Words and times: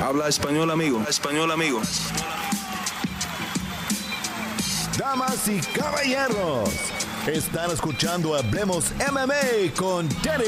Habla 0.00 0.28
español, 0.28 0.70
amigo. 0.70 1.02
Español, 1.08 1.50
amigo. 1.50 1.80
Damas 4.96 5.48
y 5.48 5.60
caballeros, 5.60 6.70
están 7.26 7.72
escuchando 7.72 8.36
Hablemos 8.36 8.92
MMA 9.10 9.74
con 9.76 10.08
Danny 10.22 10.44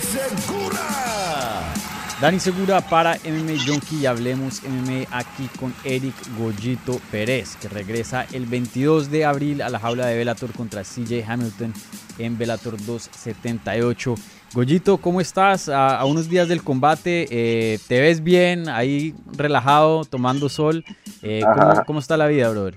Segura. 0.00 1.74
Dani 2.20 2.40
Segura 2.40 2.80
para 2.80 3.14
MMA 3.24 3.64
Junkie 3.64 3.98
y 4.00 4.06
Hablemos 4.06 4.62
MMA 4.64 5.06
aquí 5.16 5.48
con 5.60 5.72
Eric 5.84 6.14
Goyito 6.36 7.00
Pérez, 7.12 7.54
que 7.54 7.68
regresa 7.68 8.26
el 8.32 8.46
22 8.46 9.12
de 9.12 9.24
abril 9.26 9.62
a 9.62 9.68
la 9.68 9.78
jaula 9.78 10.06
de 10.06 10.16
Bellator 10.16 10.52
contra 10.52 10.82
CJ 10.82 11.24
Hamilton 11.24 11.72
en 12.18 12.36
Bellator 12.36 12.76
278. 12.84 14.16
Goyito, 14.54 14.96
¿cómo 14.96 15.20
estás? 15.20 15.68
A, 15.68 16.02
unos 16.06 16.28
días 16.28 16.48
del 16.48 16.64
combate, 16.64 17.26
eh, 17.30 17.78
¿te 17.86 18.00
ves 18.00 18.22
bien? 18.22 18.68
Ahí 18.68 19.14
relajado, 19.36 20.04
tomando 20.04 20.48
sol. 20.48 20.84
Eh, 21.22 21.42
¿cómo, 21.86 22.00
está 22.00 22.16
la 22.16 22.26
vida, 22.28 22.48
brother? 22.48 22.74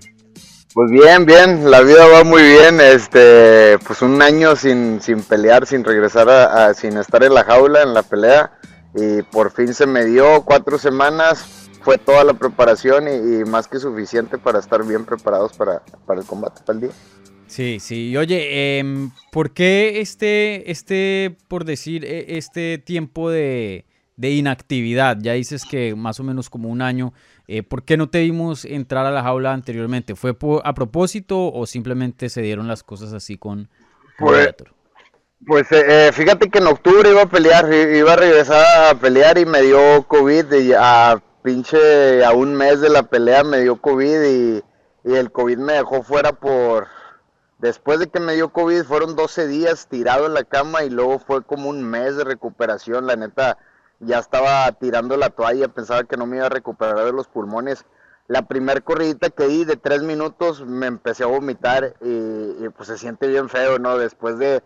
Pues 0.74 0.92
bien, 0.92 1.26
bien, 1.26 1.72
la 1.72 1.82
vida 1.82 2.06
va 2.08 2.26
muy 2.26 2.44
bien. 2.44 2.82
Este, 2.82 3.78
pues 3.88 4.02
un 4.02 4.22
año 4.22 4.56
sin, 4.58 5.02
sin 5.02 5.24
pelear, 5.24 5.66
sin 5.66 5.84
regresar 5.86 6.30
a, 6.30 6.74
sin 6.74 6.98
estar 6.98 7.24
en 7.24 7.34
la 7.34 7.44
jaula, 7.46 7.84
en 7.84 7.94
la 7.94 8.04
pelea. 8.04 8.52
Y 8.94 9.22
por 9.22 9.52
fin 9.52 9.74
se 9.74 9.86
me 9.86 10.04
dio 10.04 10.44
cuatro 10.44 10.78
semanas. 10.78 11.70
Fue 11.84 11.98
toda 11.98 12.26
la 12.26 12.34
preparación 12.34 13.08
y, 13.08 13.46
más 13.46 13.68
que 13.68 13.80
suficiente 13.80 14.38
para 14.38 14.60
estar 14.60 14.86
bien 14.86 15.06
preparados 15.06 15.54
para, 15.54 15.82
para 16.06 16.20
el 16.20 16.28
combate 16.28 16.62
para 16.66 16.76
el 16.76 16.82
día. 16.82 16.92
Sí, 17.52 17.82
sí. 17.82 18.16
oye, 18.16 18.80
em, 18.80 19.12
¿por 19.30 19.52
qué 19.52 20.00
este, 20.00 20.72
este, 20.72 21.36
por 21.50 21.66
decir, 21.66 22.06
e, 22.06 22.38
este 22.38 22.78
tiempo 22.78 23.30
de, 23.30 23.84
inactividad? 24.16 25.18
Ya 25.20 25.34
dices 25.34 25.66
que 25.70 25.94
más 25.94 26.22
o 26.22 26.24
menos 26.24 26.50
como 26.50 26.70
un 26.70 26.82
año. 26.82 27.12
Eh, 27.50 27.62
¿Por 27.62 27.84
qué 27.84 27.98
no 27.98 28.10
te 28.10 28.22
vimos 28.22 28.64
entrar 28.64 29.06
a 29.06 29.12
la 29.12 29.22
jaula 29.22 29.52
anteriormente? 29.52 30.16
¿Fue 30.16 30.34
a 30.64 30.74
propósito 30.74 31.52
o 31.52 31.66
simplemente 31.66 32.30
se 32.30 32.42
dieron 32.42 32.70
las 32.70 32.84
cosas 32.84 33.12
así 33.12 33.38
con, 33.38 33.68
pues, 34.18 34.56
pues 35.46 35.70
eh, 35.74 36.08
eh, 36.08 36.12
fíjate 36.14 36.50
que 36.50 36.60
en 36.60 36.68
octubre 36.68 37.10
iba 37.10 37.24
a 37.24 37.30
pelear, 37.30 37.70
iba 37.74 38.14
a 38.14 38.16
regresar 38.16 38.92
a 38.92 38.98
pelear 38.98 39.38
y 39.38 39.46
me 39.46 39.62
dio 39.62 40.04
COVID 40.08 40.54
y 40.54 40.72
a 40.72 41.22
pinche 41.44 42.24
a 42.24 42.32
un 42.32 42.56
mes 42.56 42.80
de 42.80 42.90
la 42.90 43.04
pelea 43.04 43.44
me 43.44 43.60
dio 43.60 43.76
COVID 43.76 44.24
y, 44.24 44.64
y 45.04 45.16
el 45.16 45.34
COVID 45.34 45.58
me 45.58 45.74
dejó 45.74 46.02
fuera 46.02 46.32
por 46.32 46.88
Después 47.62 48.00
de 48.00 48.10
que 48.10 48.20
me 48.20 48.34
dio 48.34 48.50
COVID 48.50 48.86
fueron 48.86 49.16
12 49.16 49.46
días 49.46 49.86
tirado 49.88 50.26
en 50.26 50.34
la 50.34 50.44
cama 50.44 50.84
y 50.84 50.90
luego 50.90 51.20
fue 51.20 51.44
como 51.44 51.70
un 51.70 51.84
mes 51.84 52.18
de 52.18 52.24
recuperación. 52.24 53.06
La 53.06 53.16
neta, 53.16 53.60
ya 54.00 54.18
estaba 54.18 54.72
tirando 54.72 55.16
la 55.16 55.30
toalla, 55.30 55.68
pensaba 55.68 56.06
que 56.06 56.18
no 56.18 56.26
me 56.26 56.38
iba 56.38 56.48
a 56.48 56.50
recuperar 56.50 57.06
de 57.06 57.14
los 57.14 57.28
pulmones. 57.28 57.86
La 58.28 58.48
primer 58.48 58.84
corridita 58.84 59.30
que 59.30 59.46
di 59.46 59.64
de 59.64 59.76
tres 59.76 60.02
minutos 60.02 60.66
me 60.66 60.88
empecé 60.88 61.24
a 61.24 61.28
vomitar 61.28 61.94
y, 62.02 62.68
pues 62.70 62.88
se 62.88 62.98
siente 62.98 63.28
bien 63.28 63.48
feo, 63.48 63.78
¿no? 63.78 63.96
Después 63.96 64.40
de 64.40 64.64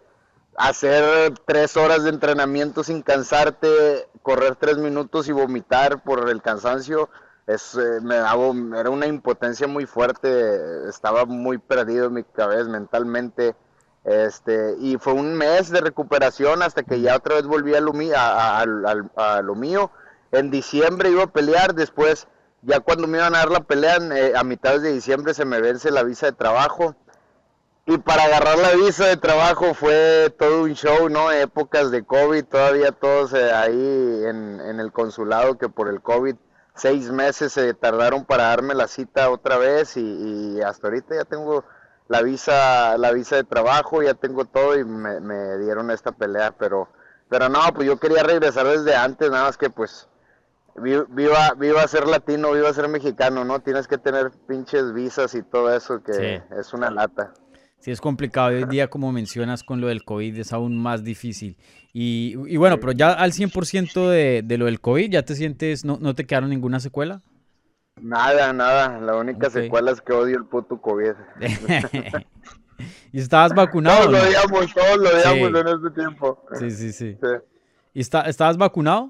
hacer 0.55 1.33
tres 1.45 1.75
horas 1.75 2.05
de 2.05 2.11
entrenamiento 2.11 2.81
sin 2.85 3.01
cansarte, 3.01 4.07
correr 4.21 4.55
tres 4.55 4.77
minutos 4.77 5.27
y 5.27 5.33
vomitar 5.33 6.01
por 6.01 6.29
el 6.29 6.41
cansancio, 6.41 7.09
eh, 7.47 7.99
me 8.01 8.15
daba, 8.15 8.47
era 8.79 8.89
una 8.89 9.05
impotencia 9.05 9.67
muy 9.67 9.85
fuerte, 9.85 10.89
estaba 10.89 11.25
muy 11.25 11.59
perdido 11.59 12.07
en 12.07 12.13
mi 12.13 12.23
cabeza 12.23 12.69
mentalmente, 12.69 13.55
este, 14.03 14.75
y 14.79 14.97
fue 14.97 15.13
un 15.13 15.35
mes 15.35 15.69
de 15.69 15.81
recuperación 15.81 16.61
hasta 16.63 16.83
que 16.83 17.01
ya 17.01 17.15
otra 17.15 17.35
vez 17.35 17.45
volví 17.45 17.75
a 17.75 17.81
lo, 17.81 17.93
mío, 17.93 18.15
a, 18.17 19.41
mío. 19.55 19.91
En 20.31 20.51
diciembre 20.51 21.09
iba 21.09 21.23
a 21.23 21.27
pelear, 21.27 21.75
después, 21.75 22.27
ya 22.61 22.79
cuando 22.79 23.07
me 23.07 23.19
iban 23.19 23.35
a 23.35 23.39
dar 23.39 23.51
la 23.51 23.61
pelea, 23.61 23.97
eh, 23.97 24.33
a 24.35 24.43
mitad 24.43 24.79
de 24.79 24.91
diciembre 24.91 25.33
se 25.33 25.45
me 25.45 25.61
vence 25.61 25.91
la 25.91 26.03
visa 26.03 26.27
de 26.27 26.33
trabajo. 26.33 26.95
Y 27.87 27.99
para 27.99 28.23
agarrar 28.23 28.57
la 28.57 28.71
visa 28.71 29.05
de 29.05 29.17
trabajo 29.17 29.75
fue 29.75 30.33
todo 30.39 30.63
un 30.63 30.73
show, 30.73 31.07
¿no? 31.09 31.31
Épocas 31.31 31.91
de 31.91 32.03
COVID, 32.03 32.45
todavía 32.45 32.91
todos 32.91 33.33
eh, 33.33 33.51
ahí 33.53 34.23
en 34.25 34.79
el 34.79 34.91
consulado 34.91 35.59
que 35.59 35.69
por 35.69 35.89
el 35.89 36.01
COVID 36.01 36.35
seis 36.75 37.09
meses 37.11 37.53
se 37.53 37.73
tardaron 37.73 38.25
para 38.25 38.45
darme 38.45 38.75
la 38.75 38.87
cita 38.87 39.29
otra 39.29 39.57
vez 39.57 39.97
y, 39.97 40.61
hasta 40.61 40.87
ahorita 40.87 41.15
ya 41.15 41.25
tengo 41.25 41.63
la 42.07 42.21
visa 42.21 42.97
la 42.97 43.11
visa 43.11 43.37
de 43.37 43.43
trabajo 43.43 44.03
ya 44.03 44.13
tengo 44.13 44.45
todo 44.45 44.77
y 44.77 44.83
me, 44.83 45.57
dieron 45.57 45.89
esta 45.89 46.11
pelea 46.11 46.51
pero 46.51 46.87
pero 47.29 47.49
no 47.49 47.59
pues 47.73 47.87
yo 47.87 47.97
quería 47.97 48.21
regresar 48.21 48.67
desde 48.67 48.95
antes 48.95 49.31
nada 49.31 49.45
más 49.45 49.57
que 49.57 49.69
pues 49.71 50.07
viva 50.75 51.53
viva 51.57 51.87
ser 51.87 52.05
latino 52.05 52.51
viva 52.51 52.71
ser 52.73 52.89
mexicano 52.89 53.43
no 53.43 53.59
tienes 53.61 53.87
que 53.87 53.97
tener 53.97 54.31
pinches 54.47 54.93
visas 54.93 55.33
y 55.33 55.41
todo 55.41 55.73
eso 55.73 56.03
que 56.03 56.43
es 56.57 56.73
una 56.73 56.91
lata 56.91 57.33
Sí, 57.85 57.91
es 57.91 58.01
complicado. 58.01 58.47
Hoy 58.47 58.63
día, 58.63 58.87
como 58.87 59.11
mencionas, 59.11 59.63
con 59.63 59.79
lo 59.79 59.85
del 59.85 60.03
COVID 60.03 60.39
es 60.39 60.53
aún 60.53 60.75
más 60.75 61.03
difícil. 61.03 61.55
Y, 61.93 62.57
bueno, 62.57 62.79
pero 62.79 62.93
ya 62.93 63.11
al 63.11 63.31
100% 63.31 64.09
de, 64.09 64.41
de 64.43 64.57
lo 64.57 64.65
del 64.65 64.81
COVID, 64.81 65.11
¿ya 65.11 65.21
te 65.21 65.35
sientes, 65.35 65.85
no, 65.85 65.99
no 66.01 66.15
te 66.15 66.25
quedaron 66.25 66.49
ninguna 66.49 66.79
secuela? 66.79 67.21
Nada, 68.01 68.51
nada. 68.53 68.99
La 68.99 69.15
única 69.15 69.51
secuela 69.51 69.91
es 69.91 70.01
que 70.01 70.13
odio 70.13 70.35
el 70.35 70.45
puto 70.45 70.81
COVID. 70.81 71.11
¿Y 73.13 73.19
estabas 73.19 73.53
vacunado? 73.53 74.05
Todos 74.05 74.13
lo 74.13 74.29
odiamos, 74.29 74.73
todos 74.73 74.97
lo 74.97 75.09
odiamos 75.09 75.61
en 75.61 75.67
este 75.67 75.89
tiempo. 75.91 76.43
Sí, 76.57 76.71
sí, 76.71 76.91
sí. 76.91 77.17
¿Y 77.93 78.01
está, 78.01 78.21
estabas 78.21 78.57
vacunado? 78.57 79.09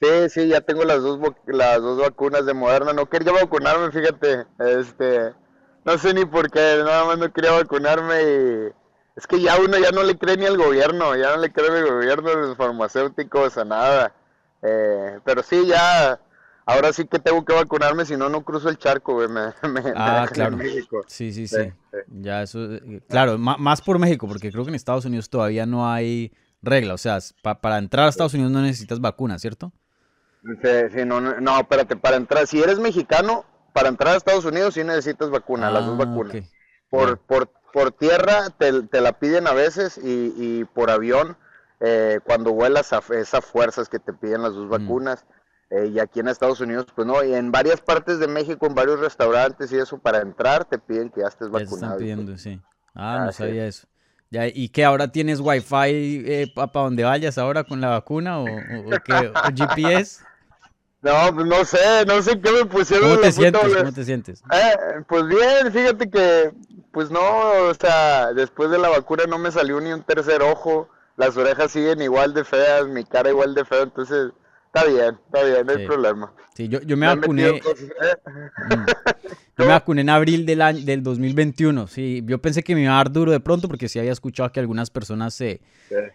Sí, 0.00 0.30
sí, 0.30 0.48
ya 0.48 0.62
tengo 0.62 0.84
las 0.84 1.02
dos, 1.02 1.20
las 1.46 1.82
dos 1.82 2.00
vacunas 2.00 2.46
de 2.46 2.54
Moderna. 2.54 2.94
No 2.94 3.10
quería 3.10 3.32
vacunarme, 3.32 3.92
fíjate. 3.92 4.46
Este 4.58 5.34
no 5.84 5.98
sé 5.98 6.14
ni 6.14 6.24
por 6.24 6.50
qué, 6.50 6.82
nada 6.84 7.04
más 7.04 7.18
no 7.18 7.32
quería 7.32 7.52
vacunarme 7.52 8.22
y 8.22 8.72
es 9.18 9.26
que 9.26 9.40
ya 9.40 9.58
uno 9.60 9.76
ya 9.78 9.90
no 9.90 10.04
le 10.04 10.16
cree 10.16 10.36
ni 10.36 10.46
al 10.46 10.56
gobierno, 10.56 11.16
ya 11.16 11.34
no 11.34 11.42
le 11.42 11.50
cree 11.50 11.68
al 11.68 11.90
gobierno, 11.90 12.30
a 12.30 12.34
los 12.34 12.56
farmacéuticos, 12.56 13.58
a 13.58 13.64
nada. 13.64 14.14
Eh, 14.62 15.18
pero 15.24 15.42
sí, 15.42 15.66
ya, 15.66 16.20
ahora 16.64 16.92
sí 16.92 17.04
que 17.04 17.18
tengo 17.18 17.44
que 17.44 17.52
vacunarme, 17.52 18.04
si 18.04 18.16
no, 18.16 18.28
no 18.28 18.44
cruzo 18.44 18.68
el 18.68 18.78
charco, 18.78 19.14
güey. 19.14 19.26
Me, 19.26 19.40
ah, 19.96 20.28
claro. 20.32 20.56
Sí, 21.08 21.32
sí, 21.32 21.48
sí, 21.48 21.72
Ya 22.06 22.42
eso, 22.44 22.60
claro, 23.08 23.38
más 23.38 23.82
por 23.82 23.98
México, 23.98 24.28
porque 24.28 24.52
creo 24.52 24.62
que 24.62 24.70
en 24.70 24.76
Estados 24.76 25.04
Unidos 25.04 25.28
todavía 25.28 25.66
no 25.66 25.90
hay 25.90 26.32
regla, 26.62 26.94
o 26.94 26.98
sea, 26.98 27.18
para 27.42 27.78
entrar 27.78 28.06
a 28.06 28.10
Estados 28.10 28.34
Unidos 28.34 28.52
no 28.52 28.62
necesitas 28.62 29.00
vacuna, 29.00 29.40
¿cierto? 29.40 29.72
Sí, 30.62 30.70
sí, 30.94 31.04
no, 31.04 31.20
no, 31.20 31.58
espérate, 31.58 31.96
para 31.96 32.16
entrar, 32.16 32.46
si 32.46 32.62
eres 32.62 32.78
mexicano, 32.78 33.44
para 33.78 33.90
entrar 33.90 34.14
a 34.14 34.16
Estados 34.16 34.44
Unidos 34.44 34.74
sí 34.74 34.82
necesitas 34.82 35.30
vacuna, 35.30 35.70
las 35.70 35.86
dos 35.86 35.94
ah, 36.00 36.04
vacunas. 36.04 36.36
Por, 36.90 37.18
por, 37.18 37.48
por 37.72 37.92
tierra 37.92 38.50
te, 38.58 38.82
te, 38.82 39.00
la 39.00 39.12
piden 39.12 39.46
a 39.46 39.52
veces 39.52 40.00
y, 40.02 40.34
y 40.36 40.64
por 40.64 40.90
avión, 40.90 41.36
eh, 41.78 42.18
cuando 42.24 42.52
vuelas 42.52 42.92
a 42.92 43.00
esas 43.14 43.44
fuerzas 43.44 43.88
que 43.88 44.00
te 44.00 44.12
piden 44.12 44.42
las 44.42 44.54
dos 44.54 44.66
mm. 44.66 44.70
vacunas. 44.70 45.26
Eh, 45.70 45.92
y 45.94 46.00
aquí 46.00 46.18
en 46.18 46.26
Estados 46.26 46.60
Unidos, 46.60 46.86
pues 46.92 47.06
no, 47.06 47.22
y 47.22 47.34
en 47.34 47.52
varias 47.52 47.80
partes 47.80 48.18
de 48.18 48.26
México, 48.26 48.66
en 48.66 48.74
varios 48.74 48.98
restaurantes 48.98 49.70
y 49.70 49.76
eso, 49.76 49.98
para 49.98 50.22
entrar 50.22 50.64
te 50.64 50.78
piden 50.78 51.10
que 51.10 51.20
ya 51.20 51.28
estés 51.28 51.48
vacunado. 51.48 51.74
están 51.74 51.98
pidiendo, 51.98 52.36
sí. 52.36 52.60
Ah, 52.94 53.26
no 53.26 53.32
sabía 53.32 53.64
eso. 53.66 53.86
Ya, 54.30 54.48
¿Y 54.48 54.70
qué 54.70 54.84
ahora 54.84 55.12
tienes 55.12 55.38
wifi 55.38 56.24
eh, 56.26 56.52
para 56.52 56.70
donde 56.72 57.04
vayas 57.04 57.38
ahora 57.38 57.62
con 57.62 57.80
la 57.80 57.90
vacuna 57.90 58.40
o, 58.40 58.44
o, 58.44 58.90
qué, 59.04 59.12
o 59.14 59.32
GPS? 59.54 60.24
No, 61.00 61.32
pues 61.32 61.46
no 61.46 61.64
sé, 61.64 62.04
no 62.06 62.20
sé 62.22 62.40
qué 62.40 62.50
me 62.50 62.64
pusieron. 62.64 63.10
¿Cómo 63.10 63.20
te 63.20 63.32
sientes? 63.32 63.76
¿Cómo 63.76 63.92
te 63.92 64.04
sientes? 64.04 64.42
Eh, 64.52 65.02
pues 65.08 65.26
bien, 65.26 65.72
fíjate 65.72 66.10
que, 66.10 66.50
pues 66.92 67.10
no, 67.10 67.20
o 67.20 67.74
sea, 67.74 68.32
después 68.32 68.70
de 68.70 68.78
la 68.78 68.88
vacuna 68.88 69.24
no 69.26 69.38
me 69.38 69.52
salió 69.52 69.80
ni 69.80 69.92
un 69.92 70.02
tercer 70.02 70.42
ojo, 70.42 70.88
las 71.16 71.36
orejas 71.36 71.70
siguen 71.70 72.02
igual 72.02 72.34
de 72.34 72.44
feas, 72.44 72.86
mi 72.88 73.04
cara 73.04 73.30
igual 73.30 73.54
de 73.54 73.64
fea, 73.64 73.82
entonces 73.82 74.32
está 74.74 74.86
bien, 74.86 75.18
está 75.26 75.44
bien, 75.44 75.66
no 75.66 75.72
hay 75.72 75.86
problema. 75.86 76.32
Sí, 76.54 76.68
yo, 76.68 76.80
yo 76.82 76.96
me 76.96 77.06
vacuné. 77.06 77.48
¿eh? 77.48 77.60
Yo 79.58 79.64
me 79.64 79.72
vacuné 79.72 80.02
en 80.02 80.08
abril 80.08 80.46
del, 80.46 80.62
año, 80.62 80.84
del 80.84 81.02
2021. 81.02 81.88
Sí, 81.88 82.22
yo 82.24 82.40
pensé 82.40 82.62
que 82.62 82.76
me 82.76 82.82
iba 82.82 82.92
a 82.92 82.98
dar 82.98 83.10
duro 83.10 83.32
de 83.32 83.40
pronto 83.40 83.66
porque 83.66 83.88
sí 83.88 83.98
había 83.98 84.12
escuchado 84.12 84.52
que 84.52 84.60
algunas 84.60 84.88
personas 84.88 85.34
se, 85.34 85.60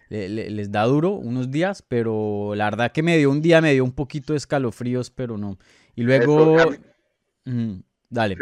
les 0.09 0.71
da 0.71 0.83
duro 0.83 1.11
unos 1.11 1.51
días, 1.51 1.81
pero 1.85 2.53
la 2.55 2.69
verdad 2.69 2.93
que 2.93 3.03
me 3.03 3.17
dio 3.17 3.29
un 3.29 3.41
día, 3.41 3.59
me 3.59 3.73
dio 3.73 3.83
un 3.83 3.91
poquito 3.91 4.31
de 4.31 4.37
escalofríos, 4.37 5.11
pero 5.11 5.37
no. 5.37 5.57
Y 5.93 6.03
luego... 6.03 6.55
dale, 8.09 8.37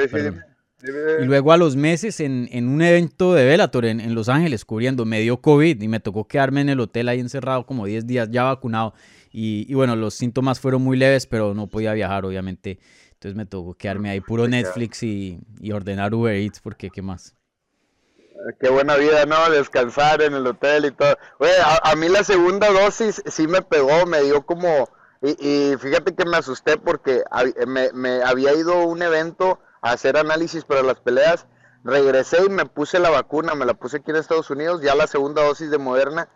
Y 0.83 1.25
luego 1.25 1.51
a 1.51 1.57
los 1.57 1.75
meses 1.75 2.19
en, 2.19 2.49
en 2.51 2.67
un 2.67 2.81
evento 2.81 3.33
de 3.33 3.45
Velator 3.45 3.85
en, 3.85 3.99
en, 3.99 4.15
Los 4.15 4.29
Ángeles 4.29 4.65
cubriendo, 4.65 5.05
me 5.05 5.19
dio 5.19 5.37
COVID 5.37 5.81
y 5.81 5.87
me 5.87 5.99
tocó 5.99 6.27
quedarme 6.27 6.61
en 6.61 6.69
el 6.69 6.79
hotel 6.79 7.09
ahí 7.09 7.19
encerrado 7.19 7.65
como 7.65 7.85
10 7.85 8.07
días 8.07 8.29
ya 8.31 8.43
vacunado. 8.43 8.93
Y, 9.31 9.65
y 9.69 9.73
bueno, 9.75 9.95
los 9.95 10.13
síntomas 10.13 10.59
fueron 10.59 10.81
muy 10.81 10.97
leves, 10.97 11.27
pero 11.27 11.53
no 11.53 11.67
podía 11.67 11.93
viajar 11.93 12.25
obviamente. 12.25 12.79
Entonces 13.21 13.37
me 13.37 13.45
tocó 13.45 13.75
quedarme 13.75 14.09
ahí 14.09 14.19
puro 14.19 14.47
Netflix 14.47 15.03
y, 15.03 15.39
ordenar 15.71 16.11
Uber 16.13 16.35
Eats 16.35 16.59
porque 16.59 16.89
qué 16.89 17.03
más. 17.03 17.35
Qué 18.59 18.67
buena 18.69 18.95
vida, 18.95 19.27
¿no? 19.27 19.47
Descansar 19.51 20.23
en 20.23 20.33
el 20.33 20.47
hotel 20.47 20.85
y 20.85 20.91
todo. 20.91 21.15
Oye, 21.37 21.51
a, 21.61 21.95
mí 21.95 22.09
la 22.09 22.23
segunda 22.23 22.71
dosis 22.71 23.21
sí 23.27 23.45
me 23.45 23.61
pegó, 23.61 24.07
me 24.07 24.23
dio 24.23 24.43
como 24.43 24.89
Y, 25.21 25.75
fíjate 25.77 26.15
que 26.15 26.25
me 26.25 26.37
asusté 26.37 26.77
porque 26.77 27.21
me, 27.67 27.93
me 27.93 28.23
había 28.23 28.55
ido 28.55 28.73
a 28.73 28.85
un 28.87 29.03
evento 29.03 29.59
a 29.81 29.91
hacer 29.91 30.17
análisis 30.17 30.63
para 30.63 30.83
las 30.83 30.99
peleas. 30.99 31.47
Regresé 31.83 32.45
y 32.45 32.49
me 32.49 32.65
puse 32.65 32.99
la 32.99 33.09
vacuna, 33.09 33.55
me 33.55 33.65
la 33.65 33.73
puse 33.73 33.97
aquí 33.97 34.11
en 34.11 34.17
Estados 34.17 34.49
Unidos, 34.49 34.81
ya 34.81 34.95
la 34.95 35.07
segunda 35.07 35.43
dosis 35.43 35.71
de 35.71 35.79
Moderna, 35.79 36.29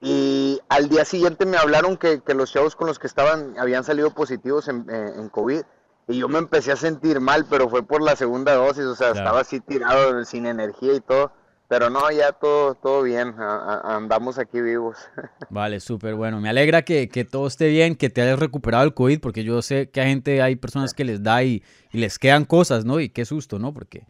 y 0.00 0.60
al 0.68 0.88
día 0.88 1.04
siguiente 1.04 1.46
me 1.46 1.58
hablaron 1.58 1.96
que, 1.96 2.22
los 2.34 2.52
chavos 2.52 2.74
con 2.74 2.88
los 2.88 2.98
que 2.98 3.06
estaban 3.06 3.54
habían 3.58 3.84
salido 3.84 4.10
positivos 4.10 4.66
en, 4.66 4.90
en, 4.90 5.28
COVID, 5.28 5.62
y 6.08 6.18
yo 6.18 6.28
me 6.28 6.38
empecé 6.38 6.72
a 6.72 6.76
sentir 6.76 7.20
mal, 7.20 7.46
pero 7.48 7.68
fue 7.68 7.84
por 7.84 8.02
la 8.02 8.16
segunda 8.16 8.54
dosis, 8.54 8.84
o 8.84 8.96
sea, 8.96 9.10
estaba 9.10 9.40
así 9.40 9.60
tirado, 9.60 10.24
sin 10.24 10.46
energía 10.46 10.94
y 10.94 11.00
todo. 11.00 11.32
Pero 11.70 11.88
no, 11.88 12.10
ya 12.10 12.32
todo, 12.32 12.74
todo 12.74 13.04
bien, 13.04 13.32
andamos 13.38 14.38
aquí 14.38 14.60
vivos. 14.60 14.96
Vale, 15.50 15.78
súper 15.78 16.16
bueno. 16.16 16.40
Me 16.40 16.48
alegra 16.48 16.82
que, 16.82 17.08
que, 17.08 17.24
todo 17.24 17.46
esté 17.46 17.68
bien, 17.68 17.94
que 17.94 18.10
te 18.10 18.20
hayas 18.20 18.40
recuperado 18.40 18.82
el 18.82 18.92
COVID, 18.92 19.20
porque 19.20 19.44
yo 19.44 19.62
sé 19.62 19.88
que 19.88 20.00
a 20.00 20.04
gente, 20.04 20.42
hay 20.42 20.56
personas 20.56 20.94
que 20.94 21.04
les 21.04 21.22
da 21.22 21.44
y, 21.44 21.62
y 21.92 21.98
les 21.98 22.18
quedan 22.18 22.44
cosas, 22.44 22.84
¿no? 22.84 22.98
Y 22.98 23.10
qué 23.10 23.24
susto, 23.24 23.60
¿no? 23.60 23.72
Porque 23.72 24.04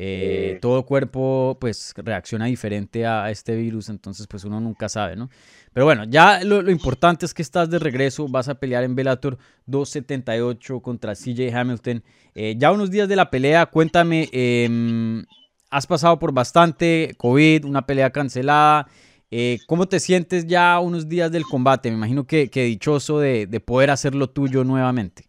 eh, 0.00 0.58
todo 0.60 0.86
cuerpo 0.86 1.56
pues 1.60 1.92
reacciona 1.96 2.44
diferente 2.44 3.04
a, 3.04 3.30
este 3.30 3.56
virus, 3.56 3.88
entonces 3.88 4.28
pues 4.28 4.44
uno 4.44 4.60
nunca 4.60 4.88
sabe, 4.88 5.16
¿no? 5.16 5.28
Pero 5.72 5.86
bueno, 5.86 6.04
ya 6.04 6.44
lo, 6.44 6.70
importante 6.70 7.26
es 7.26 7.34
que 7.34 7.42
estás 7.42 7.68
de 7.68 7.78
regreso, 7.78 8.28
vas 8.28 8.48
a 8.48 8.60
pelear 8.60 8.84
en 8.84 8.94
Bellator 8.94 9.38
278 9.66 10.80
contra 10.80 11.14
CJ 11.14 11.52
Hamilton. 11.52 12.04
Eh, 12.34 12.54
ya 12.58 12.70
unos 12.70 12.90
días 12.92 13.08
de 13.08 13.16
la 13.16 13.30
pelea, 13.30 13.66
cuéntame, 13.66 14.28
em, 14.30 15.24
has 15.70 15.86
pasado 15.86 16.18
por 16.18 16.32
bastante 16.32 17.14
COVID, 17.18 17.64
una 17.64 17.86
pelea 17.86 18.10
cancelada. 18.10 18.88
Eh, 19.30 19.58
¿Cómo 19.66 19.86
te 19.86 20.00
sientes 20.00 20.46
ya 20.46 20.78
unos 20.80 21.08
días 21.08 21.30
del 21.30 21.44
combate? 21.44 21.90
Me 21.90 21.96
imagino 21.96 22.26
que, 22.26 22.48
dichoso 22.48 23.20
de, 23.20 23.46
de 23.46 23.60
poder 23.60 23.90
hacer 23.90 24.14
lo 24.14 24.30
tuyo 24.30 24.64
nuevamente. 24.64 25.28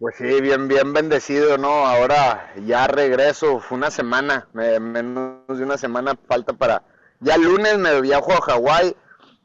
Pues 0.00 0.16
sí, 0.16 0.40
bien, 0.40 0.66
bien 0.66 0.94
bendecido, 0.94 1.58
¿no? 1.58 1.86
Ahora 1.86 2.54
ya 2.66 2.86
regreso, 2.86 3.60
fue 3.60 3.76
una 3.76 3.90
semana, 3.90 4.48
menos 4.54 5.46
de 5.46 5.62
una 5.62 5.76
semana 5.76 6.18
falta 6.26 6.54
para... 6.54 6.82
Ya 7.20 7.34
el 7.34 7.42
lunes 7.42 7.76
me 7.76 8.00
viajo 8.00 8.32
a 8.32 8.40
Hawái, 8.40 8.96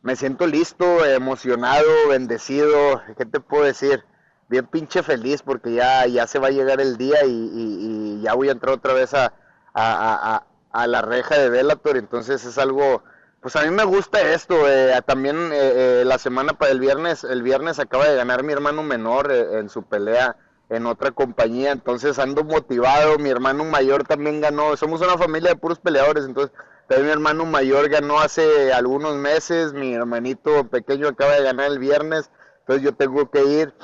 me 0.01 0.16
siento 0.16 0.48
listo, 0.48 1.06
emocionado, 1.06 1.89
bendecido, 2.10 3.01
¿qué 3.18 3.25
te 3.25 3.42
puedo 3.42 3.66
decir? 3.66 4.06
Bien 4.48 4.66
pinche 4.66 5.04
feliz 5.04 5.42
porque 5.42 5.74
ya, 5.74 6.07
ya 6.07 6.25
se 6.25 6.39
va 6.39 6.48
a 6.48 6.51
llegar 6.51 6.80
el 6.80 6.95
día 6.95 7.18
y, 7.25 8.22
ya 8.22 8.33
voy 8.33 8.48
a 8.48 8.54
entrar 8.54 8.75
otra 8.75 8.94
vez 8.94 9.13
a, 9.13 9.33
a, 9.75 10.88
la 10.88 11.01
reja 11.01 11.38
de 11.38 11.50
Bellator, 11.50 11.98
entonces 11.98 12.45
es 12.45 12.57
algo... 12.57 13.04
Pues 13.42 13.56
a 13.56 13.62
mí 13.62 13.69
me 13.69 13.83
gusta 13.83 14.19
esto, 14.33 14.68
eh, 14.68 15.00
también 15.06 15.51
eh, 15.54 16.01
eh, 16.01 16.04
la 16.04 16.18
semana 16.18 16.54
para 16.54 16.72
el 16.72 16.80
viernes, 16.80 17.24
el 17.24 17.44
viernes 17.44 17.77
acaba 17.77 18.07
de 18.07 18.16
ganar 18.16 18.42
mi 18.42 18.51
hermano 18.51 18.81
menor 18.81 19.31
en 19.31 19.69
su 19.69 19.83
pelea 19.83 20.36
en 20.69 20.88
otra 20.88 21.12
compañía, 21.12 21.72
entonces 21.72 22.18
ando 22.18 22.44
motivado, 22.44 23.19
mi 23.19 23.30
hermano 23.30 23.63
mayor 23.63 24.04
también 24.04 24.42
ganó, 24.42 24.75
somos 24.77 25.00
una 25.01 25.16
familia 25.16 25.51
de 25.51 25.57
puros 25.57 25.77
peleadores, 25.77 26.25
entonces 26.25 26.57
también 26.88 27.06
mi 27.06 27.12
hermano 27.13 27.45
mayor 27.45 27.88
ganó 27.88 28.19
hace 28.19 28.74
algunos 28.74 29.16
meses, 29.16 29.74
mi 29.74 29.94
hermanito 29.94 30.68
pequeño 30.68 31.10
acaba 31.10 31.33
de 31.33 31.44
ganar 31.44 31.68
el 31.68 31.77
viernes, 31.77 32.31
entonces 32.62 32.83
yo 32.83 32.95
tengo 32.95 33.30
que 33.30 33.44
ir 33.44 33.75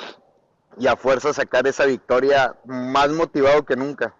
y 0.79 0.87
a 0.87 0.95
fuerza 0.95 1.33
sacar 1.33 1.67
esa 1.67 1.85
victoria 1.85 2.55
más 2.65 3.09
motivado 3.09 3.63
que 3.63 3.75
nunca. 3.75 4.15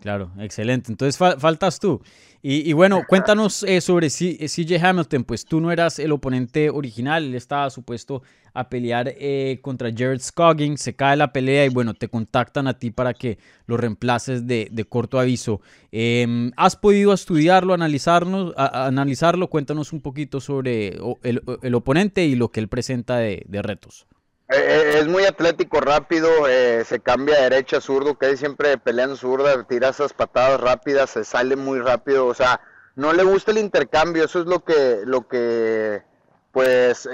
Claro, 0.00 0.30
excelente. 0.38 0.92
Entonces 0.92 1.16
faltas 1.16 1.80
tú. 1.80 2.00
Y, 2.40 2.72
bueno, 2.72 3.02
cuéntanos 3.08 3.64
eh, 3.64 3.80
sobre 3.80 4.10
CJ 4.10 4.80
Hamilton. 4.80 5.24
Pues 5.24 5.44
tú 5.44 5.60
no 5.60 5.72
eras 5.72 5.98
el 5.98 6.12
oponente 6.12 6.70
original, 6.70 7.24
él 7.24 7.34
estaba 7.34 7.68
supuesto 7.68 8.22
a 8.54 8.68
pelear 8.68 9.12
eh, 9.18 9.58
contra 9.60 9.90
Jared 9.90 10.20
Scoggins, 10.20 10.80
se 10.80 10.94
cae 10.94 11.16
la 11.16 11.32
pelea 11.32 11.66
y 11.66 11.68
bueno, 11.68 11.94
te 11.94 12.08
contactan 12.08 12.68
a 12.68 12.78
ti 12.78 12.92
para 12.92 13.12
que 13.12 13.38
lo 13.66 13.76
reemplaces 13.76 14.46
de, 14.46 14.86
corto 14.88 15.18
aviso. 15.18 15.60
Em, 15.90 16.52
¿Has 16.56 16.76
podido 16.76 17.12
estudiarlo, 17.12 17.74
analizarnos, 17.74 18.54
analizarlo? 18.56 19.50
Cuéntanos 19.50 19.92
un 19.92 20.00
poquito 20.00 20.40
sobre 20.40 20.96
el, 21.22 21.74
oponente 21.74 22.24
y 22.24 22.36
lo 22.36 22.50
que 22.52 22.60
él 22.60 22.68
presenta 22.68 23.16
de 23.16 23.62
retos. 23.62 24.06
Eh, 24.50 24.56
eh, 24.56 24.98
es 25.00 25.06
muy 25.06 25.26
atlético, 25.26 25.78
rápido, 25.80 26.48
eh, 26.48 26.82
se 26.86 27.00
cambia 27.00 27.36
de 27.36 27.42
derecha 27.50 27.78
a 27.78 27.80
zurdo, 27.82 28.16
que 28.16 28.34
siempre 28.38 28.78
peleando 28.78 29.14
zurda, 29.14 29.62
tira 29.64 29.90
esas 29.90 30.14
patadas 30.14 30.58
rápidas, 30.58 31.10
se 31.10 31.24
sale 31.24 31.54
muy 31.54 31.80
rápido, 31.80 32.24
o 32.26 32.32
sea, 32.32 32.58
no 32.96 33.12
le 33.12 33.24
gusta 33.24 33.50
el 33.50 33.58
intercambio, 33.58 34.24
eso 34.24 34.40
es 34.40 34.46
lo 34.46 34.64
que, 34.64 35.02
lo 35.04 35.28
que, 35.28 36.02
pues, 36.50 37.06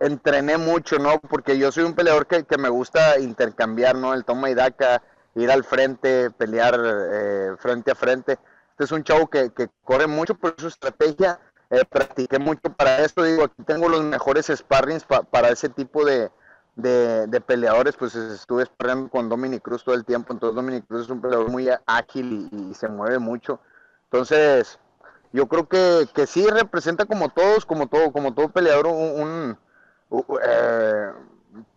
entrené 0.00 0.58
mucho, 0.58 0.98
¿no? 0.98 1.20
Porque 1.20 1.58
yo 1.58 1.70
soy 1.70 1.84
un 1.84 1.94
peleador 1.94 2.26
que, 2.26 2.44
me 2.58 2.68
gusta 2.68 3.20
intercambiar, 3.20 3.94
¿no? 3.94 4.12
El 4.12 4.24
toma 4.24 4.50
y 4.50 4.54
daca, 4.54 5.00
ir 5.36 5.50
al 5.50 5.62
frente, 5.62 6.30
pelear 6.32 7.56
frente 7.58 7.92
a 7.92 7.94
frente. 7.94 8.38
Este 8.72 8.84
es 8.84 8.92
un 8.92 9.04
chavo 9.04 9.30
que, 9.30 9.52
que 9.52 9.68
corre 9.84 10.08
mucho 10.08 10.34
por 10.34 10.56
su 10.58 10.66
estrategia, 10.66 11.38
eh, 11.72 11.86
practiqué 11.86 12.38
mucho 12.38 12.70
para 12.76 12.98
esto, 12.98 13.22
digo, 13.22 13.44
aquí 13.44 13.62
tengo 13.64 13.88
los 13.88 14.04
mejores 14.04 14.52
sparrings 14.54 15.04
para 15.04 15.48
ese 15.48 15.70
tipo 15.70 16.04
de, 16.04 16.30
de, 16.76 17.40
peleadores, 17.40 17.96
pues 17.96 18.14
estuve 18.14 18.66
sparring 18.66 19.08
con 19.08 19.30
Dominic 19.30 19.62
Cruz 19.62 19.82
todo 19.82 19.94
el 19.94 20.04
tiempo, 20.04 20.34
entonces 20.34 20.54
Dominic 20.54 20.86
Cruz 20.86 21.04
es 21.04 21.08
un 21.08 21.22
peleador 21.22 21.50
muy 21.50 21.70
ágil 21.86 22.50
y, 22.52 22.74
se 22.74 22.88
mueve 22.88 23.18
mucho, 23.18 23.58
entonces 24.04 24.78
yo 25.32 25.48
creo 25.48 25.66
que, 25.66 26.06
que, 26.12 26.26
sí 26.26 26.46
representa 26.46 27.06
como 27.06 27.30
todos, 27.30 27.64
como 27.64 27.86
todo, 27.86 28.12
como 28.12 28.34
todo 28.34 28.50
peleador, 28.50 28.88
un, 28.88 29.56
eh, 30.46 31.10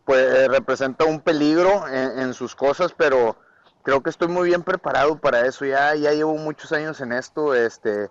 pues 0.03 0.47
representa 0.49 1.05
un 1.05 1.21
peligro 1.21 1.87
en, 1.87 2.19
en, 2.19 2.33
sus 2.33 2.53
cosas, 2.53 2.91
pero 2.91 3.37
creo 3.83 4.03
que 4.03 4.09
estoy 4.09 4.27
muy 4.27 4.49
bien 4.49 4.61
preparado 4.61 5.17
para 5.17 5.45
eso, 5.45 5.63
ya, 5.63 5.95
ya 5.95 6.11
llevo 6.11 6.35
muchos 6.35 6.73
años 6.73 6.99
en 6.99 7.13
esto, 7.13 7.53
este 7.53 8.09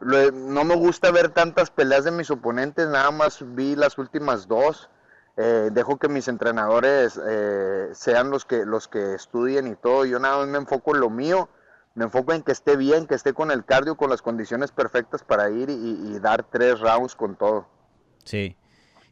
no 0.00 0.64
me 0.64 0.76
gusta 0.76 1.10
ver 1.10 1.30
tantas 1.30 1.70
peleas 1.70 2.04
de 2.04 2.10
mis 2.10 2.30
oponentes, 2.30 2.88
nada 2.88 3.10
más 3.10 3.44
vi 3.54 3.76
las 3.76 3.98
últimas 3.98 4.48
dos. 4.48 4.88
Eh, 5.36 5.70
dejo 5.72 5.98
que 5.98 6.08
mis 6.08 6.26
entrenadores 6.26 7.20
eh, 7.24 7.90
sean 7.92 8.30
los 8.30 8.44
que, 8.44 8.66
los 8.66 8.88
que 8.88 9.14
estudien 9.14 9.68
y 9.68 9.76
todo. 9.76 10.04
Yo 10.04 10.18
nada 10.18 10.38
más 10.38 10.48
me 10.48 10.58
enfoco 10.58 10.96
en 10.96 11.00
lo 11.00 11.10
mío, 11.10 11.48
me 11.94 12.04
enfoco 12.04 12.32
en 12.32 12.42
que 12.42 12.50
esté 12.50 12.76
bien, 12.76 13.06
que 13.06 13.14
esté 13.14 13.32
con 13.32 13.52
el 13.52 13.64
cardio, 13.64 13.96
con 13.96 14.10
las 14.10 14.20
condiciones 14.20 14.72
perfectas 14.72 15.22
para 15.22 15.48
ir 15.50 15.70
y, 15.70 15.74
y 15.74 16.18
dar 16.18 16.42
tres 16.42 16.80
rounds 16.80 17.14
con 17.14 17.36
todo. 17.36 17.68
Sí. 18.24 18.56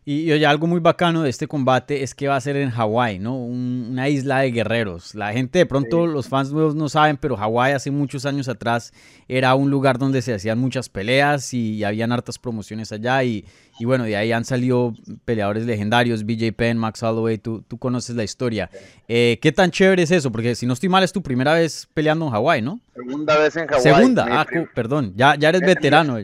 Y 0.08 0.30
oye, 0.30 0.46
algo 0.46 0.68
muy 0.68 0.78
bacano 0.78 1.24
de 1.24 1.30
este 1.30 1.48
combate 1.48 2.04
es 2.04 2.14
que 2.14 2.28
va 2.28 2.36
a 2.36 2.40
ser 2.40 2.54
en 2.54 2.70
Hawái, 2.70 3.18
¿no? 3.18 3.34
una 3.34 4.08
isla 4.08 4.38
de 4.38 4.52
guerreros. 4.52 5.16
La 5.16 5.32
gente 5.32 5.58
de 5.58 5.66
pronto, 5.66 6.06
los 6.06 6.28
fans 6.28 6.52
nuevos 6.52 6.76
no 6.76 6.88
saben, 6.88 7.16
pero 7.16 7.36
Hawái 7.36 7.72
hace 7.72 7.90
muchos 7.90 8.24
años 8.24 8.48
atrás 8.48 8.92
era 9.26 9.52
un 9.56 9.68
lugar 9.68 9.98
donde 9.98 10.22
se 10.22 10.32
hacían 10.32 10.60
muchas 10.60 10.88
peleas 10.88 11.52
y, 11.52 11.82
habían 11.82 12.12
hartas 12.12 12.38
promociones 12.38 12.92
allá. 12.92 13.24
Y, 13.24 13.44
bueno, 13.80 14.04
de 14.04 14.16
ahí 14.16 14.30
han 14.30 14.44
salido 14.44 14.94
peleadores 15.24 15.66
legendarios, 15.66 16.24
BJ 16.24 16.52
Penn, 16.52 16.78
Max 16.78 17.02
Holloway, 17.02 17.38
tú, 17.38 17.64
tú 17.66 17.76
conoces 17.76 18.14
la 18.14 18.22
historia. 18.22 18.70
Eh, 19.08 19.40
¿Qué 19.42 19.50
tan 19.50 19.72
chévere 19.72 20.04
es 20.04 20.12
eso? 20.12 20.30
Porque 20.30 20.54
si 20.54 20.66
no 20.66 20.74
estoy 20.74 20.88
mal, 20.88 21.02
es 21.02 21.12
tu 21.12 21.20
primera 21.20 21.54
vez 21.54 21.88
peleando 21.94 22.26
en 22.26 22.30
Hawái, 22.30 22.62
¿no? 22.62 22.78
Segunda 22.94 23.38
vez 23.38 23.56
en 23.56 23.66
Hawái. 23.66 23.82
Segunda, 23.82 24.26
ah, 24.30 24.46
perdón, 24.72 25.14
ya, 25.16 25.34
ya 25.34 25.48
eres 25.48 25.60
veterano. 25.66 26.18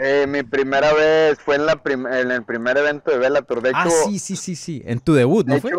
Eh, 0.00 0.26
mi 0.28 0.44
primera 0.44 0.92
vez 0.94 1.40
fue 1.40 1.56
en, 1.56 1.66
la 1.66 1.80
en 1.84 2.30
el 2.30 2.44
primer 2.44 2.78
evento 2.78 3.10
de 3.10 3.18
Bellator. 3.18 3.60
De 3.60 3.72
ah, 3.74 3.90
sí, 3.90 4.20
sí, 4.20 4.36
sí, 4.36 4.54
sí. 4.54 4.80
En 4.86 5.00
tu 5.00 5.12
debut, 5.12 5.44
¿no 5.44 5.60
fue? 5.60 5.72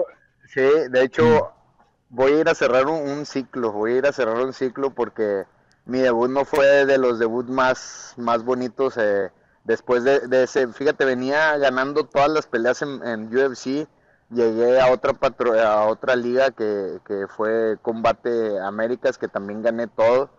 sí, 0.53 0.61
de 0.89 1.03
hecho, 1.03 1.23
mm. 1.23 2.15
voy 2.15 2.33
a 2.33 2.39
ir 2.41 2.49
a 2.49 2.53
cerrar 2.53 2.87
un, 2.87 3.25
ciclo. 3.25 3.71
Voy 3.71 3.93
a 3.93 3.97
ir 3.99 4.05
a 4.05 4.11
cerrar 4.11 4.35
un 4.43 4.51
ciclo 4.51 4.89
porque 4.89 5.45
mi 5.85 5.99
debut 5.99 6.29
no 6.29 6.43
fue 6.43 6.85
de 6.85 6.97
los 6.97 7.17
debuts 7.17 7.49
más, 7.49 8.13
más 8.17 8.43
bonitos. 8.43 8.97
Eh, 8.97 9.31
después 9.63 10.03
de, 10.03 10.43
ese, 10.43 10.67
fíjate, 10.67 11.05
venía 11.05 11.57
ganando 11.57 12.03
todas 12.03 12.29
las 12.29 12.45
peleas 12.45 12.81
en, 12.81 13.33
UFC. 13.33 13.87
Llegué 14.31 14.81
a 14.81 14.91
otra 14.91 15.13
patro 15.13 15.53
a 15.59 15.87
otra 15.87 16.17
liga 16.17 16.51
que, 16.51 16.99
que 17.05 17.25
fue 17.27 17.77
Combate 17.81 18.59
Américas, 18.59 19.17
que 19.17 19.29
también 19.29 19.61
gané 19.61 19.87
todo. 19.87 20.29